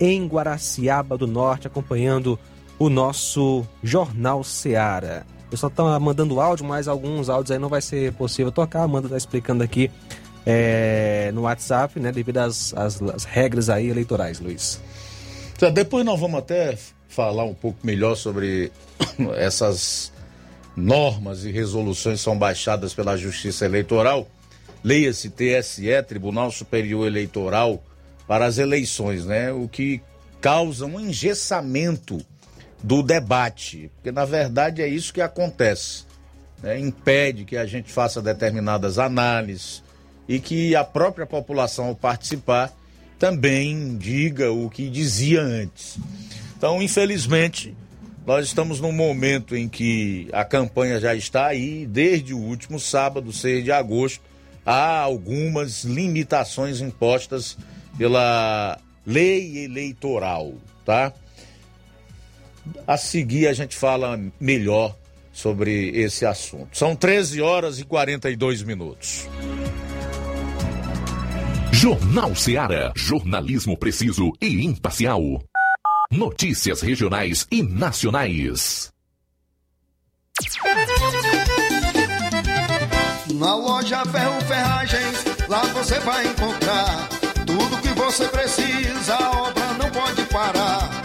[0.00, 2.38] em Guaraciaba do Norte, acompanhando
[2.78, 5.35] o nosso Jornal Seara.
[5.46, 8.80] O pessoal tá mandando áudio, mas alguns áudios aí não vai ser possível tocar.
[8.80, 9.90] A Amanda tá explicando aqui
[10.44, 14.80] é, no WhatsApp, né, devido às, às- às regras aí eleitorais, Luiz.
[15.72, 16.76] Depois nós vamos até
[17.08, 18.70] falar um pouco melhor sobre
[19.36, 20.12] essas
[20.76, 24.28] normas e resoluções são baixadas pela Justiça Eleitoral.
[24.84, 27.82] Leia-se TSE, Tribunal Superior Eleitoral,
[28.28, 29.50] para as eleições, né?
[29.52, 30.00] O que
[30.40, 32.18] causa um engessamento
[32.86, 36.04] do debate, porque na verdade é isso que acontece.
[36.62, 36.78] né?
[36.78, 39.82] Impede que a gente faça determinadas análises
[40.28, 42.72] e que a própria população, ao participar,
[43.18, 45.98] também diga o que dizia antes.
[46.56, 47.76] Então, infelizmente,
[48.24, 53.32] nós estamos num momento em que a campanha já está aí, desde o último sábado,
[53.32, 54.22] 6 de agosto,
[54.64, 57.58] há algumas limitações impostas
[57.98, 60.54] pela lei eleitoral,
[60.84, 61.12] tá?
[62.86, 64.96] A seguir a gente fala melhor
[65.32, 66.76] sobre esse assunto.
[66.76, 69.28] São 13 horas e 42 minutos.
[71.72, 72.92] Jornal Seara.
[72.96, 75.20] Jornalismo preciso e imparcial.
[76.10, 78.90] Notícias regionais e nacionais.
[83.34, 87.08] Na loja Ferro Ferragens, lá você vai encontrar
[87.46, 90.95] tudo que você precisa, a obra não pode parar.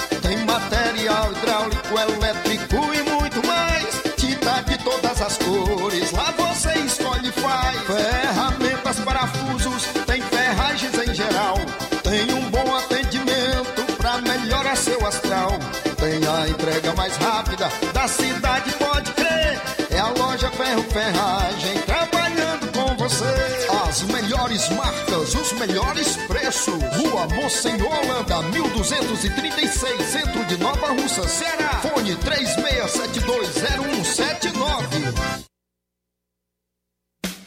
[17.41, 19.59] Rápida da cidade, pode crer.
[19.89, 23.25] É a loja Ferro Ferragem trabalhando com você.
[23.87, 26.75] As melhores marcas, os melhores preços.
[26.97, 31.81] Rua Mocenola, Holanda, 1236, centro de Nova Russa, Ceará.
[31.81, 35.10] Fone 36720179.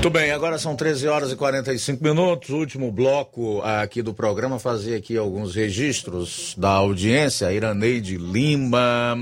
[0.00, 4.94] Muito bem, agora são 13 horas e 45 minutos, último bloco aqui do programa, fazer
[4.94, 9.14] aqui alguns registros da audiência, Iraneide Lima,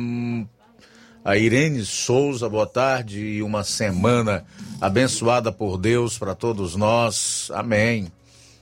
[1.25, 4.45] a Irene Souza, boa tarde e uma semana
[4.81, 8.07] abençoada por Deus para todos nós, amém.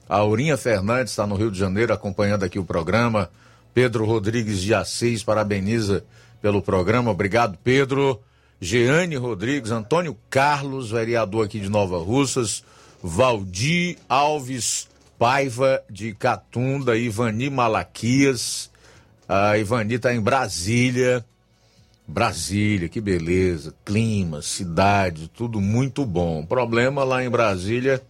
[0.08, 3.28] A Aurinha Fernandes está no Rio de Janeiro acompanhando aqui o programa,
[3.74, 6.02] Pedro Rodrigues de Assis parabeniza
[6.40, 8.22] pelo programa, obrigado Pedro.
[8.60, 12.64] Jeane Rodrigues, Antônio Carlos, vereador aqui de Nova Russas,
[13.02, 14.88] Valdir Alves
[15.18, 18.70] Paiva de Catunda, Ivani Malaquias.
[19.28, 21.24] A Ivani está em Brasília.
[22.06, 23.74] Brasília, que beleza.
[23.84, 26.40] Clima, cidade, tudo muito bom.
[26.40, 28.02] O problema lá em Brasília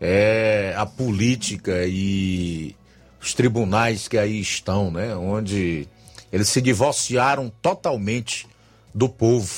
[0.00, 2.76] é a política e
[3.20, 5.16] os tribunais que aí estão, né?
[5.16, 5.88] Onde
[6.32, 8.46] eles se divorciaram totalmente
[8.94, 9.50] do povo.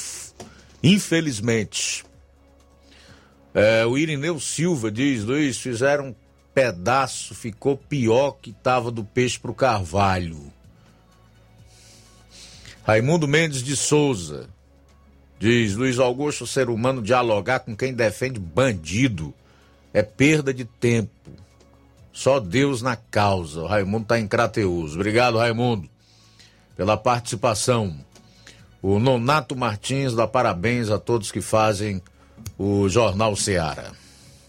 [0.83, 2.05] Infelizmente.
[3.55, 6.15] É, o Irineu Silva diz, Luiz, fizeram um
[6.55, 10.53] pedaço, ficou pior que tava do peixe pro carvalho.
[12.85, 14.49] Raimundo Mendes de Souza
[15.39, 19.35] diz, Luiz Augusto, ser humano dialogar com quem defende bandido
[19.93, 21.11] é perda de tempo.
[22.13, 23.63] Só Deus na causa.
[23.63, 24.95] O Raimundo tá em Crateus.
[24.95, 25.89] Obrigado, Raimundo,
[26.77, 27.97] pela participação.
[28.83, 32.03] O Nonato Martins dá parabéns a todos que fazem
[32.59, 33.93] o Jornal Seara.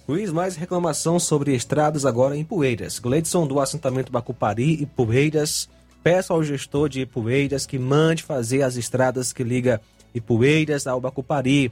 [0.07, 2.97] Luiz, mais reclamação sobre estradas agora em Poeiras.
[2.97, 5.69] Gleidson do assentamento Bacupari e Poeiras.
[6.01, 9.79] Peço ao gestor de Ipueiras que mande fazer as estradas que liga
[10.15, 11.71] Ipueiras ao Bacupari.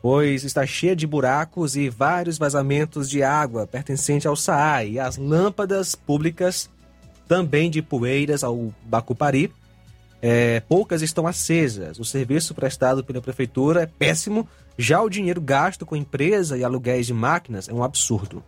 [0.00, 4.92] pois está cheia de buracos e vários vazamentos de água pertencente ao SAAI.
[4.92, 6.70] E as lâmpadas públicas,
[7.26, 9.52] também de poeiras ao Bacupari,
[10.26, 11.98] é, poucas estão acesas.
[11.98, 14.48] O serviço prestado pela prefeitura é péssimo.
[14.78, 18.42] Já o dinheiro gasto com empresa e aluguéis de máquinas é um absurdo.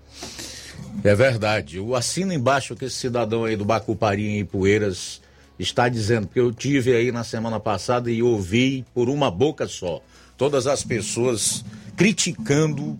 [1.05, 1.79] É verdade.
[1.79, 5.21] O assino embaixo que esse cidadão aí do Bacupari em Ipueiras
[5.59, 10.01] está dizendo, porque eu tive aí na semana passada e ouvi por uma boca só
[10.35, 11.63] todas as pessoas
[11.95, 12.99] criticando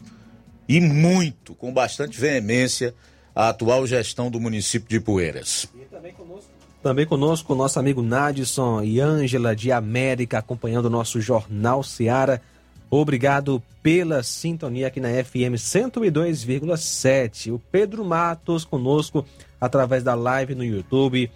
[0.69, 2.95] e muito, com bastante veemência,
[3.35, 5.67] a atual gestão do município de Ipueiras.
[5.91, 6.56] Também conosco
[6.91, 12.41] o nosso amigo Nadson e Ângela de América acompanhando o nosso Jornal Seara.
[12.91, 17.53] Obrigado pela sintonia aqui na FM 102,7.
[17.53, 19.27] O Pedro Matos conosco
[19.61, 21.31] através da live no YouTube.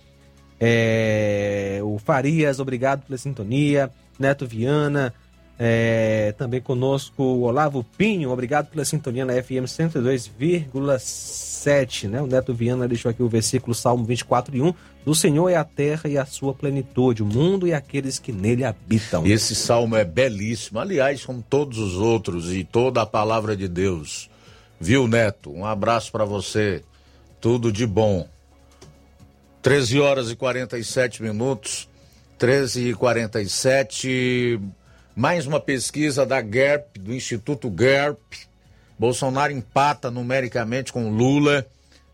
[0.61, 3.91] É, o Farias, obrigado pela sintonia.
[4.19, 5.15] Neto Viana,
[5.63, 12.09] é, também conosco o Olavo Pinho, obrigado pela sintonia na FM 102,7.
[12.09, 12.23] Né?
[12.23, 14.73] O Neto Viana deixou aqui o versículo Salmo 24 e 1.
[15.05, 18.65] Do Senhor é a terra e a sua plenitude, o mundo e aqueles que nele
[18.65, 19.27] habitam.
[19.27, 24.31] Esse salmo é belíssimo, aliás, como todos os outros e toda a palavra de Deus.
[24.81, 25.53] Viu, Neto?
[25.53, 26.83] Um abraço para você.
[27.39, 28.27] Tudo de bom.
[29.61, 31.87] 13 horas e 47 minutos.
[32.39, 34.59] 13 e 47.
[35.21, 38.19] Mais uma pesquisa da GERP, do Instituto GERP.
[38.99, 41.67] Bolsonaro empata numericamente com Lula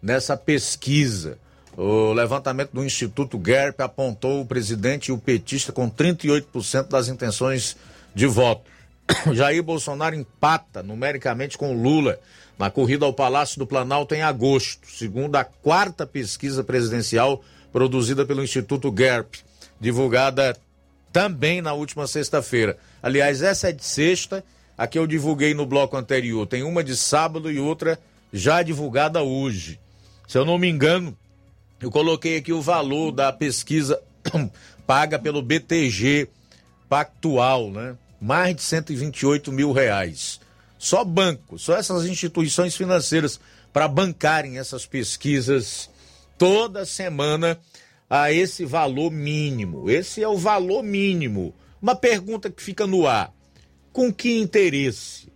[0.02, 1.38] nessa pesquisa.
[1.76, 7.76] O levantamento do Instituto GERP apontou o presidente e o petista com 38% das intenções
[8.12, 8.68] de voto.
[9.32, 12.18] Jair Bolsonaro empata numericamente com Lula
[12.58, 17.40] na corrida ao Palácio do Planalto em agosto, segundo a quarta pesquisa presidencial
[17.72, 19.36] produzida pelo Instituto GERP,
[19.80, 20.56] divulgada
[21.12, 22.76] também na última sexta-feira.
[23.02, 24.44] Aliás, essa é de sexta,
[24.76, 26.46] a que eu divulguei no bloco anterior.
[26.46, 27.98] Tem uma de sábado e outra
[28.32, 29.80] já divulgada hoje.
[30.28, 31.16] Se eu não me engano,
[31.80, 34.00] eu coloquei aqui o valor da pesquisa
[34.86, 36.28] paga pelo BTG
[36.88, 37.96] Pactual, né?
[38.20, 40.40] Mais de 128 mil reais.
[40.78, 43.40] Só banco, só essas instituições financeiras
[43.72, 45.90] para bancarem essas pesquisas
[46.38, 47.58] toda semana
[48.08, 49.90] a esse valor mínimo.
[49.90, 51.54] Esse é o valor mínimo.
[51.80, 53.32] Uma pergunta que fica no ar:
[53.92, 55.28] com que interesse?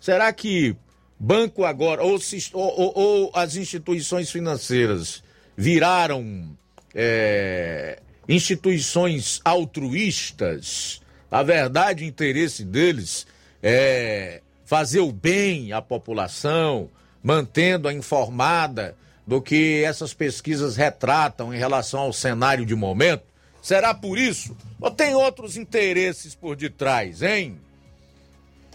[0.00, 0.76] Será que
[1.18, 2.18] banco agora, ou,
[2.52, 5.22] ou, ou as instituições financeiras
[5.56, 6.56] viraram
[6.94, 11.00] é, instituições altruístas?
[11.30, 13.26] A verdade, o interesse deles
[13.62, 16.90] é fazer o bem à população,
[17.22, 18.96] mantendo-a informada
[19.26, 23.24] do que essas pesquisas retratam em relação ao cenário de momento?
[23.62, 24.56] Será por isso?
[24.80, 27.56] Ou tem outros interesses por detrás, hein?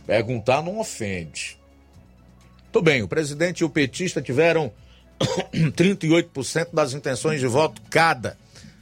[0.06, 1.60] Perguntar não ofende.
[2.72, 4.72] Tudo bem, o presidente e o petista tiveram
[5.54, 8.38] 38% das intenções de voto cada.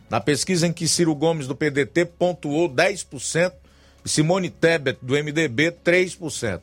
[0.09, 3.53] Na pesquisa em que Ciro Gomes do PDT pontuou 10%
[4.05, 6.61] e Simone Tebet do MDB 3%.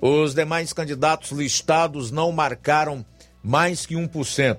[0.00, 3.04] Os demais candidatos listados não marcaram
[3.46, 4.58] mais que 1%.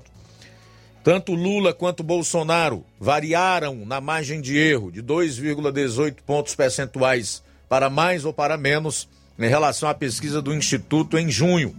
[1.04, 8.24] Tanto Lula quanto Bolsonaro variaram na margem de erro de 2,18 pontos percentuais para mais
[8.24, 11.76] ou para menos em relação à pesquisa do Instituto em junho.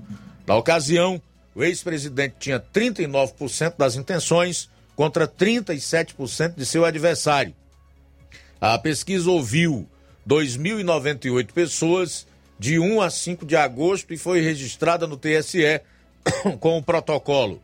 [0.46, 1.20] Na ocasião,
[1.54, 7.54] o ex-presidente tinha 39% das intenções contra 37% de seu adversário.
[8.60, 9.88] A pesquisa ouviu
[10.28, 12.26] 2.098 pessoas
[12.58, 15.80] de 1 a 5 de agosto e foi registrada no TSE
[16.60, 17.60] com o protocolo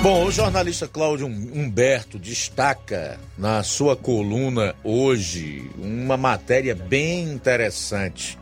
[0.00, 8.37] Bom, o jornalista Cláudio Humberto destaca na sua coluna hoje uma matéria bem interessante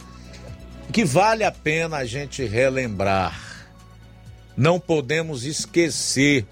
[0.92, 3.68] que vale a pena a gente relembrar.
[4.56, 6.44] Não podemos esquecer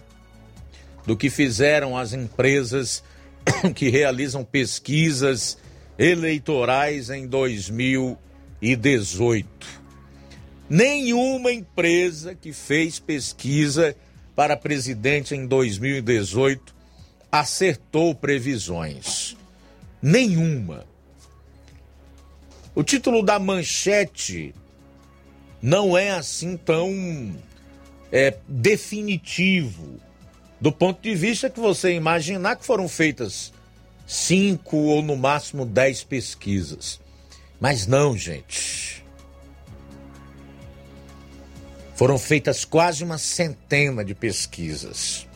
[1.07, 3.03] do que fizeram as empresas
[3.75, 5.57] que realizam pesquisas
[5.99, 9.85] eleitorais em 2018.
[10.69, 13.97] Nenhuma empresa que fez pesquisa
[14.35, 16.75] para presidente em 2018
[17.31, 19.37] acertou previsões.
[20.03, 20.87] Nenhuma.
[22.75, 24.53] O título da manchete
[25.63, 27.35] não é assim tão
[28.11, 30.01] é, definitivo,
[30.61, 33.53] do ponto de vista que você imaginar que foram feitas
[34.07, 37.01] cinco ou no máximo dez pesquisas.
[37.61, 39.05] Mas não, gente.
[41.95, 45.29] Foram feitas quase uma centena de pesquisas.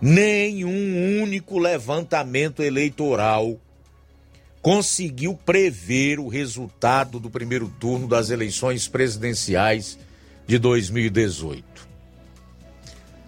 [0.00, 3.60] Nenhum único levantamento eleitoral
[4.62, 9.98] conseguiu prever o resultado do primeiro turno das eleições presidenciais
[10.46, 11.64] de 2018.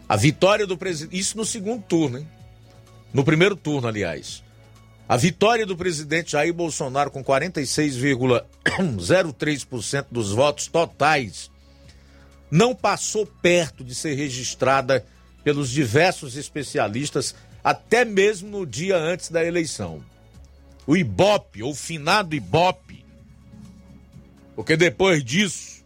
[0.09, 1.19] A vitória do presidente.
[1.19, 2.29] Isso no segundo turno, hein?
[3.13, 4.45] No primeiro turno, aliás.
[5.09, 11.51] A vitória do presidente Jair Bolsonaro com 46,03% dos votos totais
[12.51, 15.05] não passou perto de ser registrada
[15.43, 20.03] pelos diversos especialistas, até mesmo no dia antes da eleição.
[20.87, 23.05] O Ibope, ou finado Ibope,
[24.55, 25.85] porque depois disso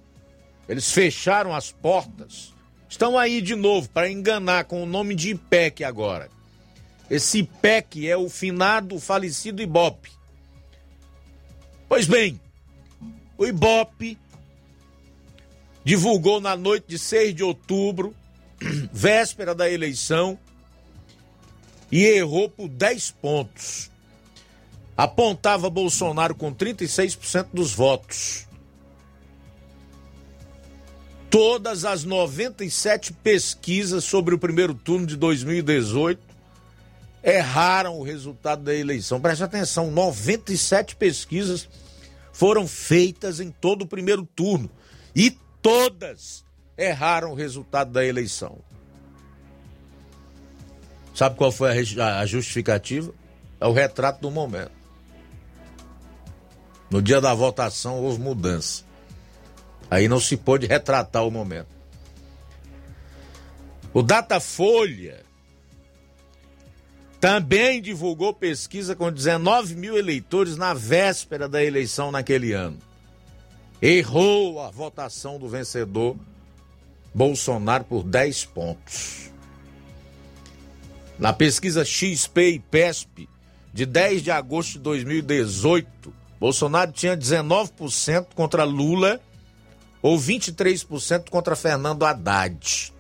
[0.69, 2.53] eles fecharam as portas,
[2.89, 6.29] estão aí de novo para enganar com o nome de IPEC agora.
[7.11, 10.11] Esse IPEC é o finado, falecido Ibope.
[11.89, 12.39] Pois bem,
[13.39, 14.19] o Ibope
[15.83, 18.15] divulgou na noite de 6 de outubro,
[18.93, 20.39] véspera da eleição,
[21.91, 23.91] e errou por 10 pontos.
[24.99, 28.49] Apontava Bolsonaro com 36% dos votos.
[31.31, 36.20] Todas as 97 pesquisas sobre o primeiro turno de 2018
[37.23, 39.20] erraram o resultado da eleição.
[39.20, 41.69] Preste atenção, 97 pesquisas
[42.33, 44.69] foram feitas em todo o primeiro turno
[45.15, 45.31] e
[45.62, 46.45] todas
[46.77, 48.59] erraram o resultado da eleição.
[51.15, 53.15] Sabe qual foi a justificativa?
[53.61, 54.78] É o retrato do momento.
[56.90, 58.85] No dia da votação houve mudança.
[59.90, 61.69] Aí não se pôde retratar o momento.
[63.93, 65.23] O Datafolha
[67.20, 72.78] também divulgou pesquisa com 19 mil eleitores na véspera da eleição naquele ano.
[73.81, 76.16] Errou a votação do vencedor
[77.15, 79.32] Bolsonaro por 10 pontos.
[81.19, 83.28] Na pesquisa XP e PESP
[83.73, 89.20] de 10 de agosto de 2018, Bolsonaro tinha 19% contra Lula
[90.01, 92.93] ou 23% contra Fernando Haddad.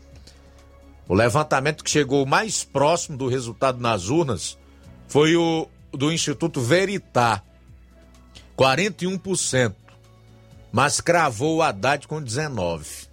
[1.08, 4.58] O levantamento que chegou mais próximo do resultado nas urnas
[5.06, 7.42] foi o do Instituto Veritá,
[8.56, 9.74] 41%,
[10.70, 13.08] mas cravou o Haddad com 19%.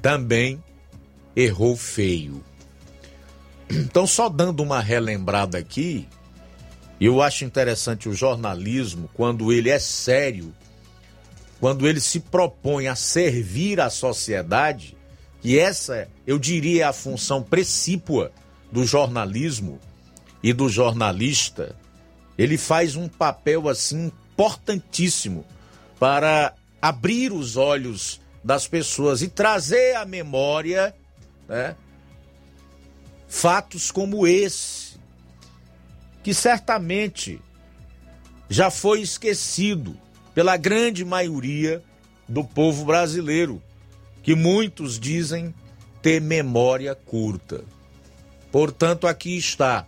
[0.00, 0.62] Também
[1.34, 2.44] errou feio.
[3.70, 6.06] Então, só dando uma relembrada aqui,
[7.06, 10.54] eu acho interessante o jornalismo quando ele é sério,
[11.60, 14.96] quando ele se propõe a servir a sociedade
[15.44, 18.30] e essa, eu diria, é a função precípua
[18.70, 19.80] do jornalismo
[20.42, 21.74] e do jornalista.
[22.38, 25.44] Ele faz um papel assim importantíssimo
[25.98, 30.94] para abrir os olhos das pessoas e trazer à memória
[31.48, 31.76] né,
[33.28, 34.91] fatos como esse,
[36.22, 37.40] que certamente
[38.48, 39.96] já foi esquecido
[40.34, 41.82] pela grande maioria
[42.28, 43.62] do povo brasileiro
[44.22, 45.54] que muitos dizem
[46.00, 47.64] ter memória curta.
[48.50, 49.86] Portanto, aqui está.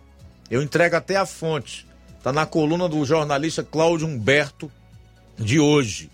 [0.49, 1.87] Eu entrego até a fonte.
[2.17, 4.71] Está na coluna do jornalista Cláudio Humberto
[5.37, 6.09] de hoje.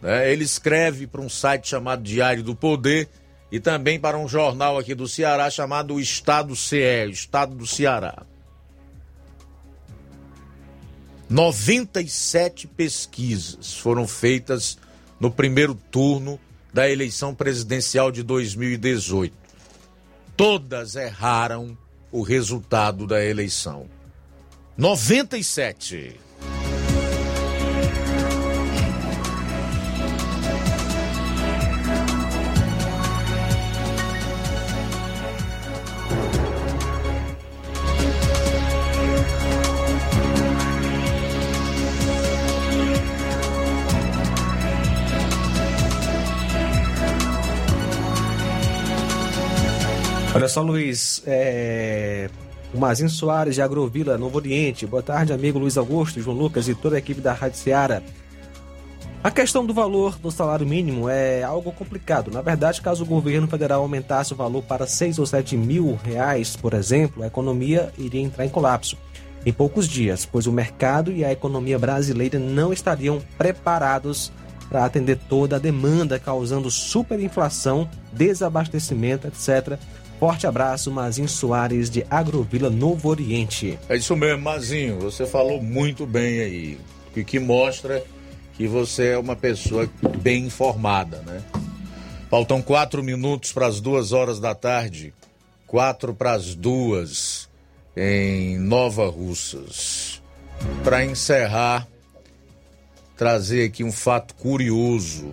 [0.00, 0.32] Né?
[0.32, 3.08] Ele escreve para um site chamado Diário do Poder
[3.50, 8.24] e também para um jornal aqui do Ceará chamado Estado CE, Estado do Ceará.
[11.32, 14.76] 97 pesquisas foram feitas
[15.18, 16.38] no primeiro turno
[16.74, 19.34] da eleição presidencial de 2018.
[20.36, 21.74] Todas erraram
[22.10, 23.88] o resultado da eleição.
[24.76, 26.20] 97.
[50.42, 52.28] Olha só, Luiz, é...
[52.74, 54.84] o Mazinho Soares de Agrovila, Novo Oriente.
[54.84, 58.02] Boa tarde, amigo Luiz Augusto, João Lucas e toda a equipe da Rádio Seara.
[59.22, 62.32] A questão do valor do salário mínimo é algo complicado.
[62.32, 66.56] Na verdade, caso o governo federal aumentasse o valor para 6 ou 7 mil reais,
[66.56, 68.98] por exemplo, a economia iria entrar em colapso
[69.46, 74.32] em poucos dias, pois o mercado e a economia brasileira não estariam preparados
[74.68, 79.78] para atender toda a demanda, causando superinflação, desabastecimento, etc
[80.22, 83.76] Forte abraço, Mazinho Soares de Agrovila Novo Oriente.
[83.88, 85.00] É isso mesmo, Mazinho.
[85.00, 86.80] Você falou muito bem aí.
[87.08, 88.04] O que mostra
[88.52, 89.90] que você é uma pessoa
[90.20, 91.42] bem informada, né?
[92.30, 95.12] Faltam quatro minutos para as duas horas da tarde.
[95.66, 97.50] Quatro para as duas
[97.96, 100.22] em Nova Russas.
[100.84, 101.88] Para encerrar,
[103.16, 105.32] trazer aqui um fato curioso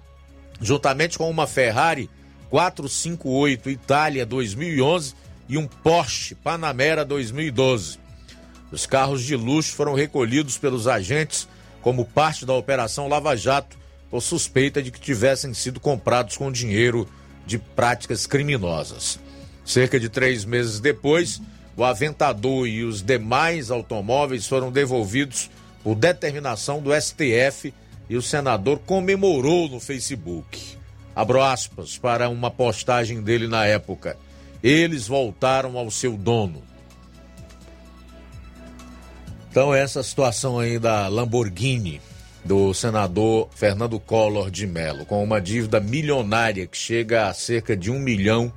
[0.62, 2.10] juntamente com uma Ferrari
[2.50, 5.14] 458 Itália 2011
[5.50, 8.00] e um Porsche Panamera 2012.
[8.72, 11.48] Os carros de luxo foram recolhidos pelos agentes
[11.82, 13.78] como parte da Operação Lava Jato
[14.10, 17.08] por suspeita de que tivessem sido comprados com dinheiro
[17.48, 19.19] de práticas criminosas.
[19.65, 21.41] Cerca de três meses depois,
[21.76, 25.49] o Aventador e os demais automóveis foram devolvidos
[25.84, 27.74] por determinação do STF
[28.10, 30.78] e o senador comemorou no Facebook.
[31.15, 34.18] Abro aspas para uma postagem dele na época.
[34.61, 36.61] Eles voltaram ao seu dono.
[39.49, 42.02] Então, essa situação aí da Lamborghini
[42.48, 47.91] do senador Fernando Collor de Mello, com uma dívida milionária que chega a cerca de
[47.91, 48.52] um milhão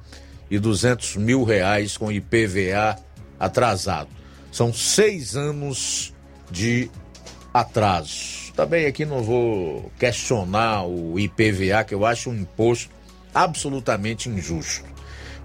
[0.49, 2.97] e duzentos mil reais com IPVA
[3.39, 4.09] atrasado.
[4.53, 6.15] São seis anos
[6.53, 6.89] de
[7.53, 8.53] atraso.
[8.55, 12.91] Também aqui não vou questionar o IPVA, que eu acho um imposto
[13.35, 14.89] absolutamente injusto.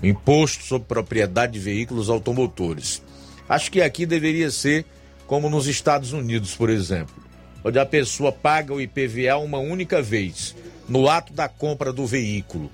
[0.03, 3.01] Imposto sobre propriedade de veículos automotores.
[3.49, 4.85] Acho que aqui deveria ser
[5.26, 7.24] como nos Estados Unidos, por exemplo
[7.65, 10.55] onde a pessoa paga o IPVA uma única vez,
[10.87, 12.69] no ato da compra do veículo,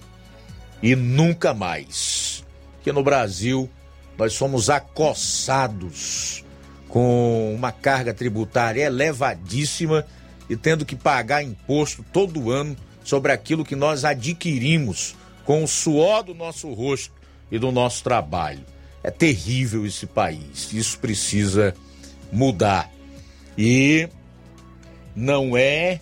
[0.84, 2.44] e nunca mais.
[2.84, 3.70] Que no Brasil
[4.18, 6.44] nós somos acossados
[6.90, 10.06] com uma carga tributária elevadíssima
[10.50, 15.16] e tendo que pagar imposto todo ano sobre aquilo que nós adquirimos
[15.46, 17.14] com o suor do nosso rosto
[17.50, 18.66] e do nosso trabalho.
[19.02, 20.74] É terrível esse país.
[20.74, 21.74] Isso precisa
[22.32, 22.92] mudar.
[23.58, 24.10] E
[25.16, 26.00] não é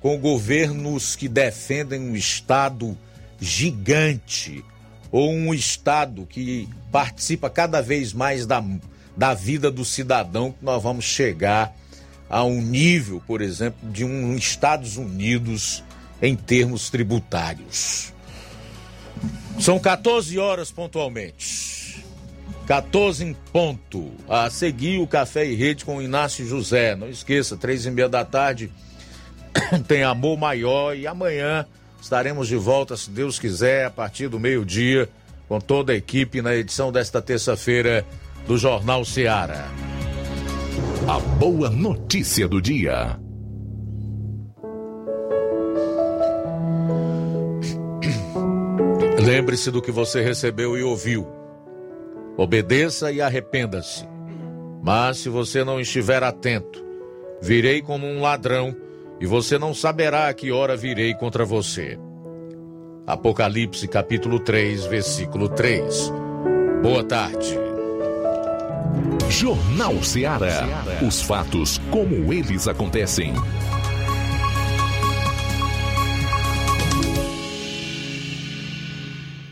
[0.00, 2.96] com governos que defendem um Estado
[3.40, 4.64] gigante
[5.10, 8.62] ou um Estado que participa cada vez mais da,
[9.16, 11.74] da vida do cidadão que nós vamos chegar
[12.28, 15.82] a um nível, por exemplo, de um Estados Unidos
[16.20, 18.12] em termos tributários.
[19.58, 21.77] São 14 horas pontualmente.
[22.68, 24.12] 14 em ponto.
[24.28, 26.94] A seguir o Café e Rede com o Inácio José.
[26.94, 28.70] Não esqueça, três e meia da tarde
[29.88, 31.64] tem Amor Maior e amanhã
[31.98, 35.08] estaremos de volta, se Deus quiser, a partir do meio-dia,
[35.48, 38.04] com toda a equipe na edição desta terça-feira
[38.46, 39.64] do Jornal Seara.
[41.08, 43.18] A boa notícia do dia.
[49.24, 51.37] Lembre-se do que você recebeu e ouviu.
[52.38, 54.06] Obedeça e arrependa-se.
[54.80, 56.84] Mas se você não estiver atento,
[57.42, 58.76] virei como um ladrão
[59.20, 61.98] e você não saberá a que hora virei contra você.
[63.04, 66.12] Apocalipse capítulo 3, versículo 3.
[66.80, 67.58] Boa tarde.
[69.28, 70.64] Jornal Ceará.
[71.04, 73.32] Os fatos como eles acontecem.